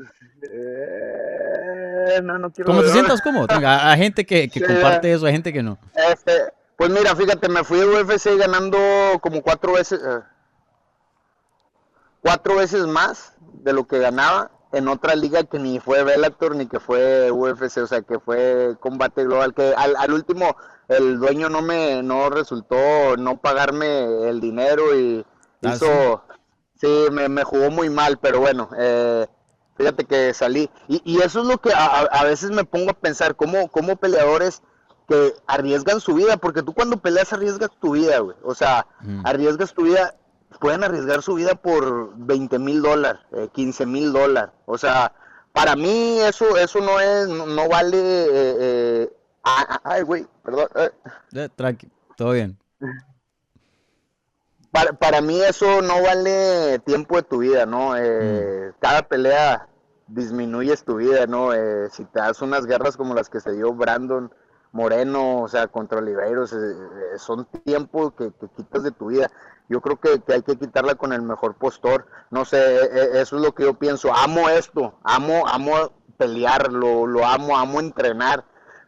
Eh, 0.41 2.21
no, 2.23 2.39
no 2.39 2.51
quiero 2.51 2.67
¿Cómo 2.67 2.81
te 2.81 2.89
sientas 2.89 3.21
cómodo? 3.21 3.47
A, 3.49 3.95
gente 3.97 4.25
que, 4.25 4.49
comparte 4.65 5.11
eso, 5.11 5.25
a 5.25 5.31
gente 5.31 5.51
que 5.51 5.61
no. 5.61 5.77
Este, 5.93 6.31
pues 6.77 6.89
mira, 6.89 7.15
fíjate, 7.15 7.49
me 7.49 7.63
fui 7.63 7.79
de 7.79 7.85
UFC 7.87 8.37
ganando 8.37 8.77
como 9.21 9.41
cuatro 9.41 9.73
veces, 9.73 9.99
cuatro 12.27 12.57
veces 12.57 12.85
más 12.87 13.31
de 13.39 13.71
lo 13.71 13.87
que 13.87 13.99
ganaba 13.99 14.51
en 14.73 14.89
otra 14.89 15.15
liga 15.15 15.45
que 15.45 15.59
ni 15.59 15.79
fue 15.79 16.03
Bellator 16.03 16.57
ni 16.57 16.67
que 16.67 16.81
fue 16.81 17.31
UFC, 17.31 17.77
o 17.77 17.87
sea, 17.87 18.01
que 18.01 18.19
fue 18.19 18.75
Combate 18.81 19.23
Global, 19.23 19.53
que 19.53 19.73
al, 19.73 19.95
al 19.95 20.11
último 20.11 20.57
el 20.89 21.19
dueño 21.19 21.47
no 21.47 21.61
me 21.61 22.03
no 22.03 22.29
resultó 22.29 23.15
no 23.17 23.37
pagarme 23.37 24.27
el 24.27 24.41
dinero 24.41 24.93
y 24.93 25.25
ah, 25.63 25.73
hizo, 25.73 26.21
sí, 26.75 27.05
me, 27.13 27.29
me, 27.29 27.45
jugó 27.45 27.71
muy 27.71 27.89
mal, 27.89 28.17
pero 28.17 28.41
bueno, 28.41 28.71
eh, 28.77 29.25
fíjate 29.77 30.03
que 30.03 30.33
salí. 30.33 30.69
Y, 30.89 31.01
y 31.05 31.21
eso 31.21 31.39
es 31.43 31.47
lo 31.47 31.59
que 31.59 31.71
a, 31.71 32.01
a, 32.01 32.25
veces 32.25 32.51
me 32.51 32.65
pongo 32.65 32.91
a 32.91 32.99
pensar, 32.99 33.37
cómo, 33.37 33.69
cómo 33.69 33.95
peleadores 33.95 34.61
que 35.07 35.33
arriesgan 35.47 36.01
su 36.01 36.15
vida, 36.15 36.35
porque 36.35 36.61
tú 36.61 36.73
cuando 36.73 36.97
peleas 36.97 37.31
arriesgas 37.31 37.69
tu 37.79 37.91
vida, 37.91 38.19
güey, 38.19 38.35
o 38.43 38.53
sea, 38.53 38.85
mm. 38.99 39.25
arriesgas 39.25 39.73
tu 39.73 39.83
vida 39.83 40.13
pueden 40.59 40.83
arriesgar 40.83 41.21
su 41.21 41.35
vida 41.35 41.55
por 41.55 42.15
20 42.17 42.59
mil 42.59 42.81
dólares, 42.81 43.21
15 43.53 43.83
eh, 43.83 43.85
mil 43.85 44.13
dólares. 44.13 44.51
O 44.65 44.77
sea, 44.77 45.13
para 45.53 45.75
mí 45.75 46.19
eso 46.19 46.57
eso 46.57 46.79
no 46.79 46.99
es, 46.99 47.27
no, 47.27 47.67
vale... 47.69 47.97
Eh, 47.97 48.55
eh, 48.59 49.13
ay, 49.83 50.01
güey, 50.03 50.25
perdón. 50.43 50.67
tranqui, 51.55 51.89
todo 52.15 52.31
bien. 52.31 52.57
Para, 54.71 54.93
para, 54.93 55.21
mí 55.21 55.41
eso 55.41 55.81
no 55.81 56.01
vale 56.03 56.79
tiempo 56.79 57.15
de 57.15 57.23
tu 57.23 57.39
vida, 57.39 57.65
¿no? 57.65 57.91
Mm. 57.91 58.73
Cada 58.79 59.01
pelea 59.03 59.67
disminuyes 60.07 60.83
tu 60.83 60.97
vida, 60.97 61.25
¿no? 61.25 61.51
si 61.89 62.05
te 62.05 62.19
das 62.19 62.41
unas 62.41 62.65
guerras 62.65 62.95
como 62.95 63.13
las 63.13 63.29
que 63.29 63.41
se 63.41 63.51
dio 63.53 63.73
Brandon 63.73 64.31
Moreno, 64.71 65.41
o 65.41 65.47
sea, 65.47 65.67
contra 65.67 65.99
Oliveros, 65.99 66.55
son 67.17 67.45
tiempos 67.63 68.13
que, 68.13 68.31
que, 68.31 68.47
quitas 68.49 68.83
de 68.83 68.91
tu 68.91 69.07
vida 69.07 69.31
yo 69.69 69.81
creo 69.81 69.99
que, 69.99 70.21
hay 70.33 70.41
que 70.43 70.57
quitarla 70.57 70.95
con 70.95 71.13
el 71.13 71.21
mejor 71.21 71.55
postor. 71.55 72.07
No 72.29 72.45
sé, 72.45 72.57
e, 72.57 72.85
e, 72.85 73.21
eso 73.21 73.35
es 73.37 73.41
lo 73.41 73.53
que 73.53 73.63
yo 73.63 73.73
pienso. 73.73 74.13
Amo 74.13 74.49
esto, 74.49 74.97
amo, 75.03 75.47
amo 75.47 75.91
pelear, 76.17 76.71
lo, 76.71 77.05
lo 77.05 77.25
amo, 77.25 77.57
amo 77.57 77.79
entrenar, 77.79 78.43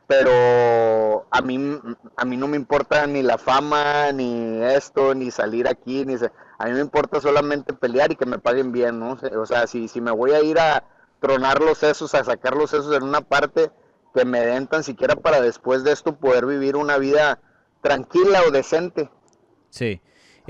pero 0.08 1.28
a 1.30 1.42
mí, 1.42 1.80
a 2.18 2.26
mí 2.26 2.38
no 2.38 2.48
me 2.48 2.58
importa 2.58 3.06
ni 3.08 3.22
la 3.22 3.38
fama, 3.38 4.12
ni 4.12 4.63
esto, 4.63 5.13
ni 5.13 5.32
salir 5.32 5.68
aquí, 5.68 6.06
ni 6.06 6.15
a 6.15 6.65
mí 6.65 6.72
me 6.72 6.80
importa 6.80 7.22
solamente 7.22 7.74
pelear 7.74 8.12
y 8.12 8.15
que 8.15 8.26
me 8.26 8.39
paguen 8.39 8.72
bien, 8.72 9.00
¿no? 9.00 9.18
O 9.38 9.46
sea, 9.46 9.68
si, 9.68 9.88
si 9.88 10.02
me 10.02 10.12
voy 10.12 10.32
a 10.32 10.42
ir 10.42 10.60
a 10.60 10.84
tronar 11.20 11.62
los 11.62 11.78
sesos, 11.78 12.15
a 12.15 12.24
sacar 12.24 12.56
los 12.56 12.72
sesos 12.72 12.96
en 12.96 13.04
una 13.04 13.22
parte, 13.22 13.72
que 14.13 14.26
me 14.26 14.39
den 14.41 14.67
tan 14.67 14.84
siquiera 14.84 15.15
para 15.15 15.41
después 15.41 15.84
de 15.84 15.91
esto 15.91 16.15
poder 16.15 16.45
vivir 16.45 16.76
una 16.76 16.98
vida 16.98 17.39
tranquila 17.82 18.41
o 18.48 18.52
decente. 18.52 19.10
Sí. 19.69 20.02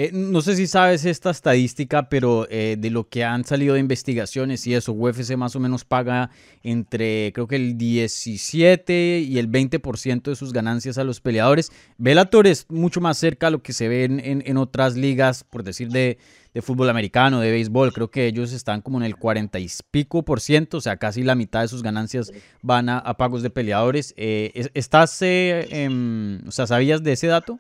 Eh, 0.02 0.12
no 0.14 0.40
sé 0.40 0.56
si 0.56 0.66
sabes 0.66 1.04
esta 1.04 1.30
estadística, 1.30 2.08
pero 2.08 2.48
eh, 2.50 2.78
de 2.80 2.90
lo 2.90 3.10
que 3.10 3.26
han 3.26 3.44
salido 3.44 3.74
de 3.74 3.82
investigaciones 3.82 4.66
y 4.66 4.74
eso, 4.74 4.94
UFC 4.94 5.36
más 5.36 5.58
o 5.58 5.60
menos 5.60 5.84
paga 5.84 6.30
entre 6.64 7.34
creo 7.34 7.48
que 7.48 7.58
el 7.58 7.78
17 7.78 9.20
y 9.20 9.38
el 9.40 9.52
20% 9.52 10.22
de 10.22 10.38
sus 10.38 10.54
ganancias 10.54 10.98
a 10.98 11.04
los 11.04 11.20
peleadores. 11.20 11.74
Bellator 11.98 12.48
es 12.48 12.66
mucho 12.70 13.02
más 13.02 13.18
cerca 13.18 13.48
a 13.48 13.50
lo 13.50 13.62
que 13.62 13.74
se 13.74 13.90
ve 13.90 14.06
en, 14.06 14.56
otras 14.56 14.96
ligas, 14.96 15.44
por 15.44 15.64
decir 15.64 15.90
de, 15.90 16.18
fútbol 16.62 16.90
americano, 16.90 17.42
de 17.42 17.52
béisbol. 17.52 17.92
Creo 17.92 18.10
que 18.10 18.26
ellos 18.26 18.54
están 18.54 18.80
como 18.80 19.00
en 19.00 19.04
el 19.04 19.18
40 19.18 19.60
y 19.60 19.68
pico 19.92 20.24
por 20.24 20.40
ciento, 20.40 20.78
o 20.78 20.82
sea, 20.82 20.96
casi 20.96 21.24
la 21.24 21.36
mitad 21.36 21.60
de 21.60 21.68
sus 21.68 21.84
ganancias 21.84 22.32
van 22.62 22.88
a, 22.88 23.04
pagos 23.18 23.44
de 23.44 23.50
peleadores. 23.50 24.14
Eh, 24.16 24.70
¿Estás, 24.76 25.18
em, 25.22 26.40
o 26.48 26.52
sea, 26.52 26.68
sabías 26.68 27.04
de 27.04 27.12
ese 27.12 27.28
dato? 27.28 27.60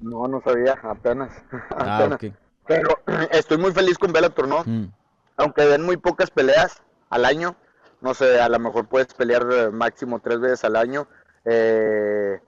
No, 0.00 0.28
no 0.28 0.40
sabía, 0.40 0.78
apenas. 0.82 1.30
Ah, 1.70 2.18
Pero 2.66 2.88
estoy 3.30 3.58
muy 3.58 3.72
feliz 3.72 3.98
con 3.98 4.12
Bellator, 4.12 4.48
¿no? 4.48 4.62
Mm. 4.64 4.92
Aunque 5.36 5.62
den 5.62 5.82
muy 5.82 5.96
pocas 5.96 6.30
peleas 6.30 6.82
al 7.10 7.24
año, 7.24 7.56
no 8.00 8.14
sé, 8.14 8.40
a 8.40 8.48
lo 8.48 8.58
mejor 8.58 8.88
puedes 8.88 9.14
pelear 9.14 9.46
eh, 9.50 9.70
máximo 9.70 10.20
tres 10.20 10.40
veces 10.40 10.64
al 10.64 10.76
año. 10.76 11.06
Eh, 11.44 12.40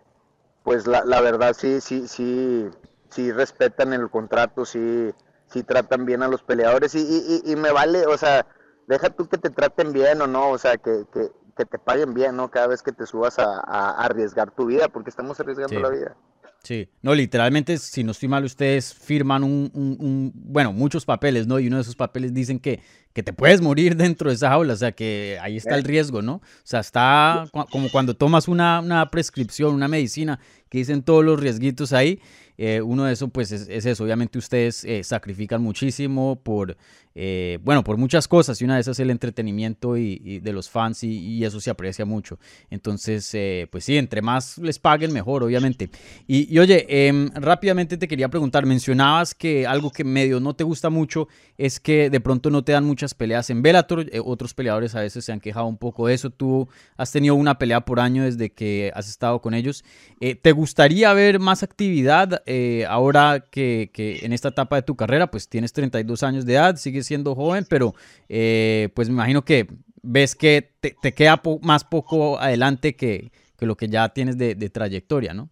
pues 0.63 0.87
la, 0.87 1.05
la, 1.05 1.21
verdad 1.21 1.55
sí, 1.55 1.81
sí, 1.81 2.07
sí, 2.07 2.69
sí 3.09 3.33
respetan 3.33 3.93
el 3.93 4.11
contrato, 4.11 4.65
sí, 4.65 5.13
sí 5.47 5.63
tratan 5.63 6.05
bien 6.05 6.23
a 6.23 6.29
los 6.29 6.43
peleadores 6.43 6.95
y, 6.95 7.01
y, 7.01 7.43
y, 7.51 7.57
me 7.57 7.73
vale, 7.73 8.07
o 8.07 8.17
sea, 8.19 8.47
deja 8.87 9.11
tú 9.11 9.27
que 9.27 9.39
te 9.39 9.51
traten 9.51 9.93
bien 9.93 10.21
o 10.21 10.27
no, 10.27 10.51
o 10.51 10.59
sea, 10.59 10.77
que, 10.77 11.05
que, 11.13 11.31
que 11.57 11.65
te 11.65 11.79
paguen 11.79 12.13
bien, 12.13 12.37
¿no? 12.37 12.51
Cada 12.51 12.67
vez 12.67 12.83
que 12.83 12.93
te 12.93 13.07
subas 13.07 13.39
a, 13.39 13.61
a 13.61 14.05
arriesgar 14.05 14.51
tu 14.51 14.67
vida, 14.67 14.89
porque 14.89 15.11
estamos 15.11 15.41
arriesgando 15.41 15.81
la 15.81 15.89
vida. 15.89 16.17
Sí, 16.63 16.89
no, 17.01 17.15
literalmente, 17.15 17.79
si 17.79 18.05
no 18.05 18.13
estoy 18.13 18.29
mal, 18.29 18.45
ustedes 18.45 18.93
firman 18.93 19.45
un, 19.45 20.33
bueno, 20.35 20.73
muchos 20.73 21.07
papeles, 21.07 21.47
¿no? 21.47 21.59
Y 21.59 21.69
uno 21.69 21.77
de 21.77 21.83
esos 21.83 21.97
papeles 21.97 22.35
dicen 22.35 22.59
que, 22.59 22.81
que 23.13 23.23
te 23.23 23.33
puedes 23.33 23.61
morir 23.61 23.97
dentro 23.97 24.31
de 24.31 24.37
esa 24.37 24.51
jaula, 24.51 24.75
o 24.75 24.77
sea, 24.77 24.93
que 24.93 25.39
ahí 25.43 25.57
está 25.57 25.75
el 25.75 25.85
riesgo, 25.85 26.23
¿no? 26.23 26.35
O 26.35 26.43
sea, 26.63 26.81
está 26.81 27.49
como 27.71 27.91
cuando 27.91 28.15
tomas 28.15 28.49
una, 28.49 28.81
una 28.81 29.11
prescripción, 29.11 29.75
una 29.75 29.89
medicina, 29.89 30.39
que 30.69 30.79
dicen 30.79 31.03
todos 31.03 31.25
los 31.25 31.41
riesguitos 31.41 31.93
ahí, 31.93 32.21
eh, 32.63 32.83
uno 32.83 33.05
de 33.05 33.15
esos, 33.15 33.31
pues, 33.31 33.53
es, 33.53 33.87
eso. 33.87 34.05
Obviamente 34.05 34.37
ustedes 34.37 34.85
eh, 34.85 35.03
sacrifican 35.03 35.63
muchísimo 35.63 36.39
por, 36.43 36.77
eh, 37.15 37.59
bueno, 37.63 37.83
por 37.83 37.97
muchas 37.97 38.29
cosas. 38.29 38.61
Y 38.61 38.67
una 38.67 38.75
de 38.75 38.83
esas 38.83 38.99
es 38.99 39.01
el 39.01 39.09
entretenimiento 39.09 39.97
y, 39.97 40.41
de 40.41 40.53
los 40.53 40.69
fans 40.69 41.03
y, 41.03 41.43
eso 41.43 41.59
se 41.59 41.71
aprecia 41.71 42.05
mucho. 42.05 42.39
Entonces, 42.69 43.35
pues 43.71 43.85
sí, 43.85 43.97
entre 43.97 44.21
más 44.21 44.59
les 44.59 44.79
paguen, 44.79 45.11
mejor, 45.11 45.43
obviamente. 45.43 45.89
Y, 46.27 46.59
oye, 46.59 46.85
em, 47.09 47.31
rápidamente 47.33 47.97
te 47.97 48.07
quería 48.07 48.29
preguntar, 48.29 48.67
mencionabas 48.67 49.35
que 49.35 49.67
algo 49.67 49.91
que 49.91 50.05
medio 50.05 50.39
no 50.39 50.55
te 50.55 50.63
gusta 50.63 50.91
mucho 50.91 51.29
es 51.57 51.81
que 51.81 52.11
de 52.11 52.21
pronto 52.21 52.51
no 52.51 52.63
te 52.63 52.73
dan 52.73 52.85
muchas 53.01 53.15
peleas 53.15 53.49
en 53.49 53.63
Bellator. 53.63 54.05
otros 54.27 54.53
peleadores 54.53 54.95
a 54.95 55.01
veces 55.01 55.25
se 55.25 55.33
han 55.33 55.41
quejado 55.41 55.67
un 55.67 55.79
poco 55.79 56.07
de 56.07 56.13
eso. 56.13 56.29
Tú 56.29 56.69
has 56.99 57.11
tenido 57.11 57.35
una 57.35 57.59
pelea 57.59 57.81
por 57.81 57.99
año 57.99 58.25
desde 58.25 58.53
que 58.53 58.93
has 58.95 59.09
estado 59.09 59.41
con 59.41 59.55
ellos. 59.55 59.85
¿Te 60.19 60.53
gustaría 60.53 61.11
ver 61.15 61.39
más 61.39 61.63
actividad? 61.63 62.43
Eh, 62.45 62.85
ahora 62.87 63.47
que, 63.51 63.91
en 64.23 64.35
esta 64.35 64.49
etapa 64.49 64.77
de 64.77 64.83
tu 64.83 64.97
carrera, 64.97 65.31
pues 65.31 65.49
tienes 65.49 65.73
32 65.73 66.23
años 66.23 66.45
de 66.45 66.53
edad, 66.53 66.77
sigues 66.77 67.07
siendo 67.07 67.35
joven, 67.35 67.65
pero 67.67 67.95
eh, 68.29 68.91
pues 68.95 69.09
me 69.09 69.15
imagino 69.15 69.47
que 69.47 69.67
ves 70.03 70.35
que 70.35 70.71
te, 70.81 71.15
queda 71.15 71.41
más 71.63 71.85
poco 71.85 72.39
adelante 72.39 72.97
que, 72.97 73.33
lo 73.61 73.77
que 73.79 73.89
ya 73.89 74.11
tienes 74.11 74.37
de, 74.37 74.55
trayectoria, 74.69 75.33
¿no? 75.33 75.49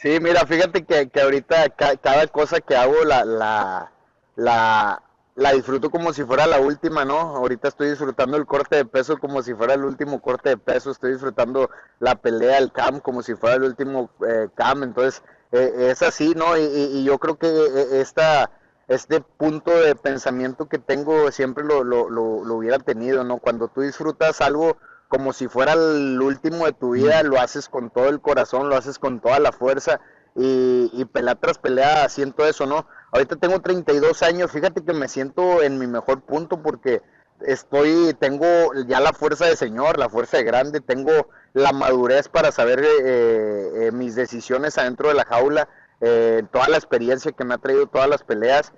Sí, 0.00 0.20
mira, 0.22 0.46
fíjate 0.46 0.84
que, 0.84 1.20
ahorita 1.20 1.68
cada 1.68 2.26
cosa 2.28 2.60
que 2.62 2.74
hago 2.76 3.04
la, 3.04 3.90
la, 4.36 5.02
la 5.36 5.52
disfruto 5.52 5.90
como 5.90 6.14
si 6.14 6.24
fuera 6.24 6.46
la 6.46 6.58
última, 6.60 7.04
¿no? 7.04 7.18
Ahorita 7.18 7.68
estoy 7.68 7.90
disfrutando 7.90 8.38
el 8.38 8.46
corte 8.46 8.76
de 8.76 8.84
peso 8.86 9.18
como 9.18 9.42
si 9.42 9.54
fuera 9.54 9.74
el 9.74 9.84
último 9.84 10.20
corte 10.22 10.48
de 10.48 10.56
peso, 10.56 10.90
estoy 10.90 11.12
disfrutando 11.12 11.70
la 12.00 12.14
pelea, 12.16 12.56
el 12.56 12.72
cam 12.72 13.00
como 13.00 13.22
si 13.22 13.34
fuera 13.34 13.56
el 13.56 13.64
último 13.64 14.10
eh, 14.26 14.48
cam, 14.54 14.82
entonces 14.82 15.22
eh, 15.52 15.90
es 15.90 16.00
así, 16.00 16.34
¿no? 16.34 16.56
Y, 16.56 17.04
yo 17.04 17.18
creo 17.18 17.36
que 17.36 17.48
eh, 17.48 18.00
esta, 18.00 18.50
este 18.88 19.20
punto 19.20 19.72
de 19.72 19.94
pensamiento 19.94 20.70
que 20.70 20.78
tengo 20.78 21.30
siempre 21.30 21.64
lo, 21.64 21.84
lo, 21.84 22.08
lo, 22.08 22.54
hubiera 22.54 22.78
tenido, 22.78 23.22
¿no? 23.22 23.36
Cuando 23.36 23.68
tú 23.68 23.82
disfrutas 23.82 24.40
algo 24.40 24.78
como 25.08 25.34
si 25.34 25.48
fuera 25.48 25.74
el 25.74 26.20
último 26.20 26.64
de 26.64 26.72
tu 26.72 26.92
vida, 26.92 27.22
lo 27.22 27.38
haces 27.38 27.68
con 27.68 27.90
todo 27.90 28.08
el 28.08 28.22
corazón, 28.22 28.70
lo 28.70 28.76
haces 28.76 28.98
con 28.98 29.20
toda 29.20 29.38
la 29.38 29.52
fuerza 29.52 30.00
y, 30.34 30.90
y 30.94 31.04
pelea 31.04 31.34
tras 31.34 31.58
pelea 31.58 32.08
siento 32.08 32.46
eso, 32.46 32.64
¿no? 32.64 32.86
Ahorita 33.16 33.36
tengo 33.36 33.62
32 33.62 34.22
años, 34.22 34.52
fíjate 34.52 34.84
que 34.84 34.92
me 34.92 35.08
siento 35.08 35.62
en 35.62 35.78
mi 35.78 35.86
mejor 35.86 36.20
punto 36.20 36.60
porque 36.60 37.00
estoy, 37.40 38.12
tengo 38.20 38.46
ya 38.86 39.00
la 39.00 39.14
fuerza 39.14 39.46
de 39.46 39.56
señor, 39.56 39.98
la 39.98 40.10
fuerza 40.10 40.36
de 40.36 40.44
grande, 40.44 40.82
tengo 40.82 41.30
la 41.54 41.72
madurez 41.72 42.28
para 42.28 42.52
saber 42.52 42.84
eh, 42.84 43.86
eh, 43.86 43.90
mis 43.90 44.16
decisiones 44.16 44.76
adentro 44.76 45.08
de 45.08 45.14
la 45.14 45.24
jaula, 45.24 45.66
eh, 46.02 46.42
toda 46.52 46.68
la 46.68 46.76
experiencia 46.76 47.32
que 47.32 47.46
me 47.46 47.54
ha 47.54 47.58
traído 47.58 47.86
todas 47.86 48.06
las 48.06 48.22
peleas. 48.22 48.74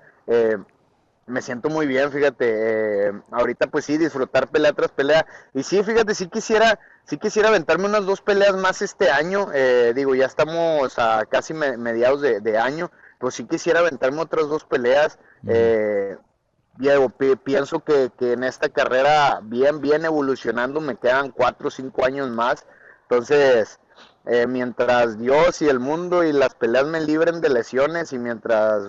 me 1.26 1.42
siento 1.42 1.68
muy 1.68 1.88
bien, 1.88 2.12
fíjate. 2.12 3.12
ahorita 3.32 3.66
pues 3.66 3.86
sí, 3.86 3.98
disfrutar 3.98 4.46
pelea 4.46 4.72
tras 4.72 4.92
pelea. 4.92 5.26
Y 5.52 5.64
sí, 5.64 5.82
fíjate, 5.82 6.14
sí 6.14 6.28
quisiera, 6.28 6.78
sí 7.04 7.18
quisiera 7.18 7.48
aventarme 7.48 7.86
unas 7.86 8.06
dos 8.06 8.20
peleas 8.20 8.56
más 8.56 8.82
este 8.82 9.10
año. 9.10 9.48
digo, 9.96 10.14
ya 10.14 10.26
estamos 10.26 10.96
a 10.96 11.26
casi 11.26 11.54
mediados 11.54 12.20
de, 12.20 12.58
año. 12.58 12.92
Pues 13.18 13.34
sí 13.34 13.44
quisiera 13.44 13.80
aventarme 13.80 14.20
otras 14.20 14.48
dos 14.48 14.64
peleas. 14.64 15.18
Diego, 16.78 17.10
pienso 17.42 17.80
que, 17.80 18.12
en 18.20 18.44
esta 18.44 18.68
carrera 18.68 19.40
bien, 19.42 19.80
bien 19.80 20.04
evolucionando, 20.04 20.80
me 20.80 20.94
quedan 20.94 21.32
cuatro 21.32 21.68
o 21.68 21.70
cinco 21.72 22.04
años 22.04 22.30
más. 22.30 22.66
Entonces, 23.02 23.80
eh, 24.26 24.46
mientras 24.46 25.18
Dios 25.18 25.60
y 25.60 25.68
el 25.68 25.80
mundo 25.80 26.22
y 26.22 26.32
las 26.32 26.54
peleas 26.54 26.86
me 26.86 27.00
libren 27.00 27.40
de 27.40 27.48
lesiones 27.48 28.12
y 28.12 28.18
mientras 28.18 28.84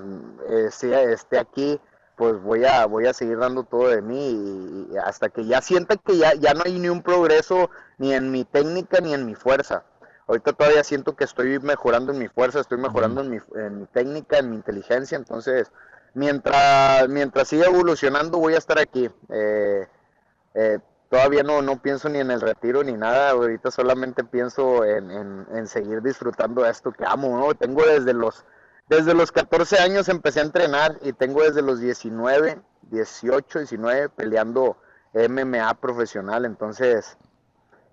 eh, 0.50 0.70
esté 1.12 1.40
aquí, 1.40 1.82
pues 2.16 2.40
voy 2.44 2.64
a, 2.66 2.86
voy 2.86 3.08
a 3.08 3.14
seguir 3.14 3.40
dando 3.40 3.64
todo 3.64 3.88
de 3.88 4.04
mí 4.04 4.88
y, 4.92 4.98
hasta 4.98 5.30
que 5.30 5.46
ya 5.46 5.60
sienta 5.62 5.98
que 5.98 6.16
ya, 6.18 6.36
ya 6.36 6.54
no 6.54 6.62
hay 6.66 6.78
ni 6.78 6.90
un 6.90 7.02
progreso 7.02 7.72
ni 7.98 8.14
en 8.14 8.30
mi 8.30 8.46
técnica 8.46 9.02
ni 9.02 9.16
en 9.16 9.26
mi 9.26 9.34
fuerza. 9.34 9.84
Ahorita 10.30 10.54
todavía 10.54 10.84
siento 10.84 11.16
que 11.16 11.24
estoy 11.24 11.58
mejorando 11.58 12.12
en 12.12 12.20
mi 12.20 12.28
fuerza, 12.28 12.60
estoy 12.60 12.78
mejorando 12.78 13.22
en 13.22 13.32
mi, 13.32 13.40
en 13.56 13.80
mi 13.80 13.88
técnica, 13.88 14.38
en 14.38 14.52
mi 14.52 14.58
inteligencia, 14.58 15.18
entonces 15.18 15.72
mientras, 16.14 17.10
mientras 17.10 17.48
siga 17.48 17.66
evolucionando 17.66 18.38
voy 18.38 18.54
a 18.54 18.60
estar 18.60 18.78
aquí. 18.78 19.10
Eh, 19.30 19.88
eh, 20.54 20.78
todavía 21.10 21.42
no, 21.42 21.64
no 21.64 21.82
pienso 21.82 22.10
ni 22.10 22.20
en 22.20 22.30
el 22.30 22.42
retiro 22.42 22.84
ni 22.84 22.92
nada, 22.92 23.32
ahorita 23.32 23.72
solamente 23.72 24.24
pienso 24.24 24.86
en, 24.86 25.10
en, 25.10 25.66
seguir 25.66 26.04
disfrutando 26.04 26.62
de 26.62 26.70
esto 26.70 26.92
que 26.92 27.06
amo, 27.08 27.36
¿no? 27.36 27.56
Tengo 27.56 27.84
desde 27.84 28.14
los, 28.14 28.46
desde 28.88 29.16
los 29.16 29.32
14 29.32 29.80
años 29.80 30.10
empecé 30.10 30.42
a 30.42 30.44
entrenar 30.44 31.00
y 31.02 31.12
tengo 31.12 31.42
desde 31.42 31.64
los 31.64 31.80
19, 31.80 32.62
18, 32.84 33.58
19 33.58 34.10
peleando 34.10 34.78
MMA 35.12 35.74
profesional, 35.82 36.46
entonces 36.46 37.18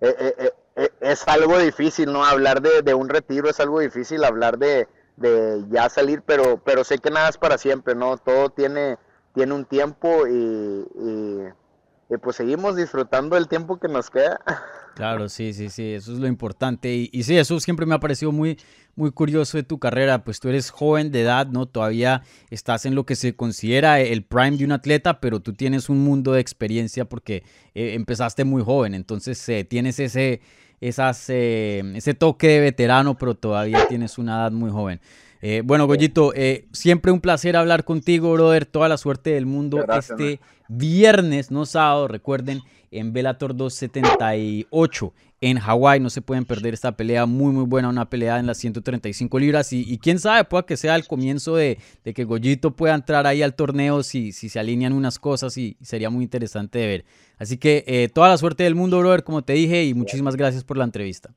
eh, 0.01 0.53
es 1.01 1.27
algo 1.27 1.57
difícil, 1.57 2.11
¿no? 2.11 2.23
Hablar 2.23 2.61
de, 2.61 2.81
de, 2.83 2.93
un 2.93 3.09
retiro 3.09 3.49
es 3.49 3.59
algo 3.59 3.79
difícil, 3.79 4.23
hablar 4.23 4.57
de, 4.57 4.87
de 5.15 5.63
ya 5.69 5.89
salir, 5.89 6.21
pero, 6.25 6.61
pero 6.63 6.83
sé 6.83 6.99
que 6.99 7.09
nada 7.09 7.29
es 7.29 7.37
para 7.37 7.57
siempre, 7.57 7.95
¿no? 7.95 8.17
Todo 8.17 8.49
tiene, 8.49 8.97
tiene 9.33 9.53
un 9.53 9.65
tiempo 9.65 10.27
y, 10.27 10.85
y, 10.95 12.17
pues 12.21 12.37
seguimos 12.37 12.75
disfrutando 12.75 13.35
el 13.37 13.47
tiempo 13.47 13.79
que 13.79 13.87
nos 13.87 14.09
queda. 14.09 14.39
Claro, 14.97 15.29
sí, 15.29 15.53
sí, 15.53 15.69
sí, 15.69 15.93
eso 15.93 16.11
es 16.11 16.17
lo 16.17 16.25
importante. 16.25 16.91
Y, 16.91 17.11
y, 17.13 17.21
sí, 17.21 17.37
eso 17.37 17.59
siempre 17.59 17.85
me 17.85 17.93
ha 17.93 17.99
parecido 17.99 18.31
muy, 18.31 18.57
muy 18.95 19.11
curioso 19.11 19.55
de 19.55 19.61
tu 19.61 19.77
carrera. 19.77 20.23
Pues 20.23 20.39
tú 20.39 20.49
eres 20.49 20.71
joven 20.71 21.11
de 21.11 21.21
edad, 21.21 21.45
¿no? 21.45 21.67
Todavía 21.67 22.23
estás 22.49 22.83
en 22.87 22.95
lo 22.95 23.05
que 23.05 23.15
se 23.15 23.35
considera 23.35 23.99
el 23.99 24.23
prime 24.23 24.57
de 24.57 24.65
un 24.65 24.71
atleta, 24.71 25.19
pero 25.19 25.39
tú 25.39 25.53
tienes 25.53 25.89
un 25.89 25.99
mundo 25.99 26.31
de 26.31 26.41
experiencia 26.41 27.05
porque 27.05 27.43
eh, 27.75 27.93
empezaste 27.93 28.43
muy 28.43 28.63
joven. 28.63 28.95
Entonces 28.95 29.47
eh, 29.49 29.63
tienes 29.65 29.99
ese, 29.99 30.41
esas, 30.81 31.25
eh, 31.29 31.83
ese 31.95 32.13
toque 32.13 32.47
de 32.47 32.59
veterano, 32.59 33.17
pero 33.17 33.35
todavía 33.35 33.87
tienes 33.87 34.17
una 34.17 34.35
edad 34.41 34.51
muy 34.51 34.71
joven. 34.71 34.99
Eh, 35.41 35.61
bueno, 35.63 35.85
Goyito, 35.85 36.33
eh, 36.35 36.67
siempre 36.71 37.11
un 37.11 37.21
placer 37.21 37.55
hablar 37.55 37.83
contigo, 37.83 38.33
brother. 38.33 38.65
Toda 38.65 38.89
la 38.89 38.97
suerte 38.97 39.31
del 39.31 39.45
mundo 39.45 39.85
este 39.97 40.39
viernes, 40.67 41.51
no 41.51 41.65
sábado, 41.65 42.07
recuerden, 42.07 42.61
en 42.91 43.13
Bellator 43.13 43.55
278 43.55 45.13
en 45.41 45.59
Hawái. 45.59 45.99
No 45.99 46.09
se 46.09 46.21
pueden 46.21 46.45
perder 46.45 46.73
esta 46.73 46.93
pelea 46.93 47.25
muy, 47.25 47.53
muy 47.53 47.65
buena, 47.65 47.89
una 47.89 48.09
pelea 48.09 48.39
en 48.39 48.47
las 48.47 48.57
135 48.57 49.39
libras. 49.39 49.73
Y, 49.73 49.97
quién 49.99 50.19
sabe, 50.19 50.43
pueda 50.43 50.63
que 50.63 50.77
sea 50.77 50.95
el 50.95 51.07
comienzo 51.07 51.55
de, 51.55 51.77
que 52.03 52.23
Goyito 52.23 52.71
pueda 52.71 52.95
entrar 52.95 53.27
ahí 53.27 53.43
al 53.43 53.55
torneo 53.55 54.03
si, 54.03 54.31
si 54.31 54.49
se 54.49 54.59
alinean 54.59 54.93
unas 54.93 55.19
cosas 55.19 55.57
y 55.57 55.77
sería 55.81 56.09
muy 56.09 56.23
interesante 56.23 56.79
de 56.79 56.87
ver. 56.87 57.05
Así 57.37 57.57
que 57.57 57.83
eh, 57.87 58.09
toda 58.09 58.29
la 58.29 58.37
suerte 58.37 58.63
del 58.63 58.75
mundo, 58.75 58.99
brother, 58.99 59.23
como 59.23 59.43
te 59.43 59.53
dije, 59.53 59.83
y 59.85 59.93
muchísimas 59.93 60.35
gracias 60.35 60.63
por 60.63 60.77
la 60.77 60.83
entrevista. 60.83 61.31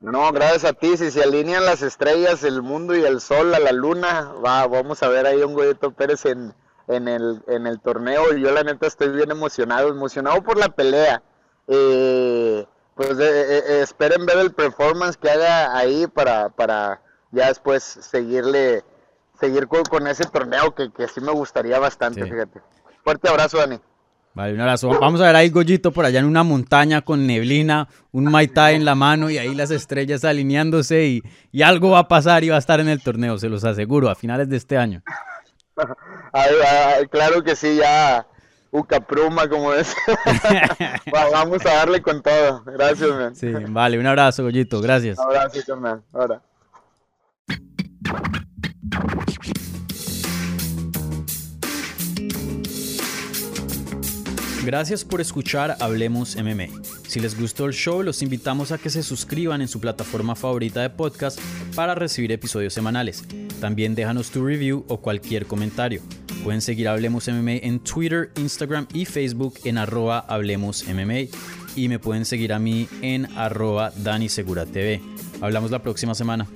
No, 0.00 0.32
gracias 0.32 0.64
a 0.64 0.72
ti. 0.72 0.96
Si 0.96 1.12
se 1.12 1.22
alinean 1.22 1.64
las 1.64 1.80
estrellas, 1.82 2.42
el 2.42 2.60
mundo 2.60 2.96
y 2.96 3.04
el 3.04 3.20
sol 3.20 3.54
a 3.54 3.60
la 3.60 3.70
luna, 3.70 4.32
va, 4.44 4.66
vamos 4.66 5.00
a 5.02 5.08
ver 5.08 5.26
ahí 5.26 5.40
un 5.42 5.54
Goyito 5.54 5.92
Pérez 5.92 6.26
en, 6.26 6.52
en, 6.88 7.08
el, 7.08 7.42
en 7.48 7.66
el 7.66 7.80
torneo. 7.80 8.36
Y 8.36 8.40
yo, 8.40 8.50
la 8.50 8.62
neta, 8.62 8.86
estoy 8.86 9.10
bien 9.10 9.30
emocionado, 9.30 9.88
emocionado 9.88 10.42
por 10.42 10.58
la 10.58 10.68
pelea. 10.68 11.22
Eh, 11.68 12.66
pues 12.94 13.18
eh, 13.18 13.58
eh, 13.58 13.80
esperen 13.82 14.26
ver 14.26 14.38
el 14.38 14.52
performance 14.52 15.16
que 15.16 15.30
haga 15.30 15.76
ahí 15.76 16.06
para, 16.06 16.50
para 16.50 17.00
ya 17.30 17.48
después 17.48 17.82
seguirle, 17.82 18.84
seguir 19.40 19.66
con, 19.66 20.06
ese 20.06 20.24
torneo 20.26 20.74
que, 20.74 20.90
que, 20.92 21.08
sí 21.08 21.20
me 21.20 21.32
gustaría 21.32 21.78
bastante, 21.78 22.24
fíjate. 22.24 22.60
Fuerte 23.02 23.28
abrazo, 23.28 23.58
Dani. 23.58 23.80
Vale, 24.34 24.54
un 24.54 24.60
abrazo. 24.60 24.88
Vamos 24.88 25.20
a 25.20 25.26
ver 25.26 25.36
ahí 25.36 25.50
Goyito 25.50 25.92
por 25.92 26.06
allá 26.06 26.20
en 26.20 26.24
una 26.24 26.42
montaña 26.42 27.02
con 27.02 27.26
neblina, 27.26 27.88
un 28.12 28.24
Mai 28.30 28.50
en 28.54 28.84
la 28.84 28.94
mano 28.94 29.28
y 29.28 29.36
ahí 29.36 29.54
las 29.54 29.70
estrellas 29.70 30.24
alineándose 30.24 31.04
y, 31.06 31.22
y, 31.50 31.62
algo 31.62 31.90
va 31.90 32.00
a 32.00 32.08
pasar 32.08 32.42
y 32.42 32.48
va 32.48 32.56
a 32.56 32.58
estar 32.58 32.80
en 32.80 32.88
el 32.88 33.02
torneo, 33.02 33.36
se 33.36 33.50
los 33.50 33.64
aseguro, 33.64 34.08
a 34.08 34.14
finales 34.14 34.48
de 34.48 34.56
este 34.56 34.78
año. 34.78 35.02
claro 37.10 37.42
que 37.42 37.56
sí, 37.56 37.76
ya 37.76 38.26
Ucapruma, 38.72 39.48
como 39.48 39.74
es. 39.74 39.94
Vamos 41.12 41.64
a 41.66 41.74
darle 41.74 42.00
con 42.00 42.22
todo. 42.22 42.62
Gracias, 42.64 43.10
man. 43.10 43.36
Sí, 43.36 43.52
vale, 43.68 43.98
un 43.98 44.06
abrazo, 44.06 44.42
Goyito. 44.44 44.80
Gracias. 44.80 45.18
Un 45.18 45.24
abrazo, 45.24 45.76
man. 45.76 46.02
Ahora. 46.12 46.42
Gracias 54.64 55.04
por 55.04 55.20
escuchar 55.20 55.76
Hablemos 55.80 56.36
MMA. 56.36 56.68
Si 57.08 57.20
les 57.20 57.38
gustó 57.38 57.66
el 57.66 57.72
show, 57.74 58.02
los 58.02 58.22
invitamos 58.22 58.72
a 58.72 58.78
que 58.78 58.88
se 58.88 59.02
suscriban 59.02 59.60
en 59.60 59.68
su 59.68 59.80
plataforma 59.80 60.34
favorita 60.34 60.80
de 60.80 60.88
podcast 60.88 61.38
para 61.74 61.94
recibir 61.94 62.32
episodios 62.32 62.72
semanales. 62.72 63.24
También 63.62 63.94
déjanos 63.94 64.32
tu 64.32 64.44
review 64.44 64.84
o 64.88 65.00
cualquier 65.00 65.46
comentario. 65.46 66.02
Pueden 66.42 66.60
seguir 66.60 66.88
Hablemos 66.88 67.28
MMA 67.28 67.58
en 67.62 67.78
Twitter, 67.78 68.32
Instagram 68.36 68.88
y 68.92 69.04
Facebook 69.04 69.54
en 69.62 69.78
arroba 69.78 70.18
Hablemos. 70.18 70.84
Y 71.76 71.88
me 71.88 72.00
pueden 72.00 72.24
seguir 72.24 72.52
a 72.54 72.58
mí 72.58 72.88
en 73.02 73.26
arroba 73.36 73.92
Dani 73.96 74.28
Segura 74.28 74.66
TV. 74.66 75.00
Hablamos 75.40 75.70
la 75.70 75.80
próxima 75.80 76.16
semana. 76.16 76.48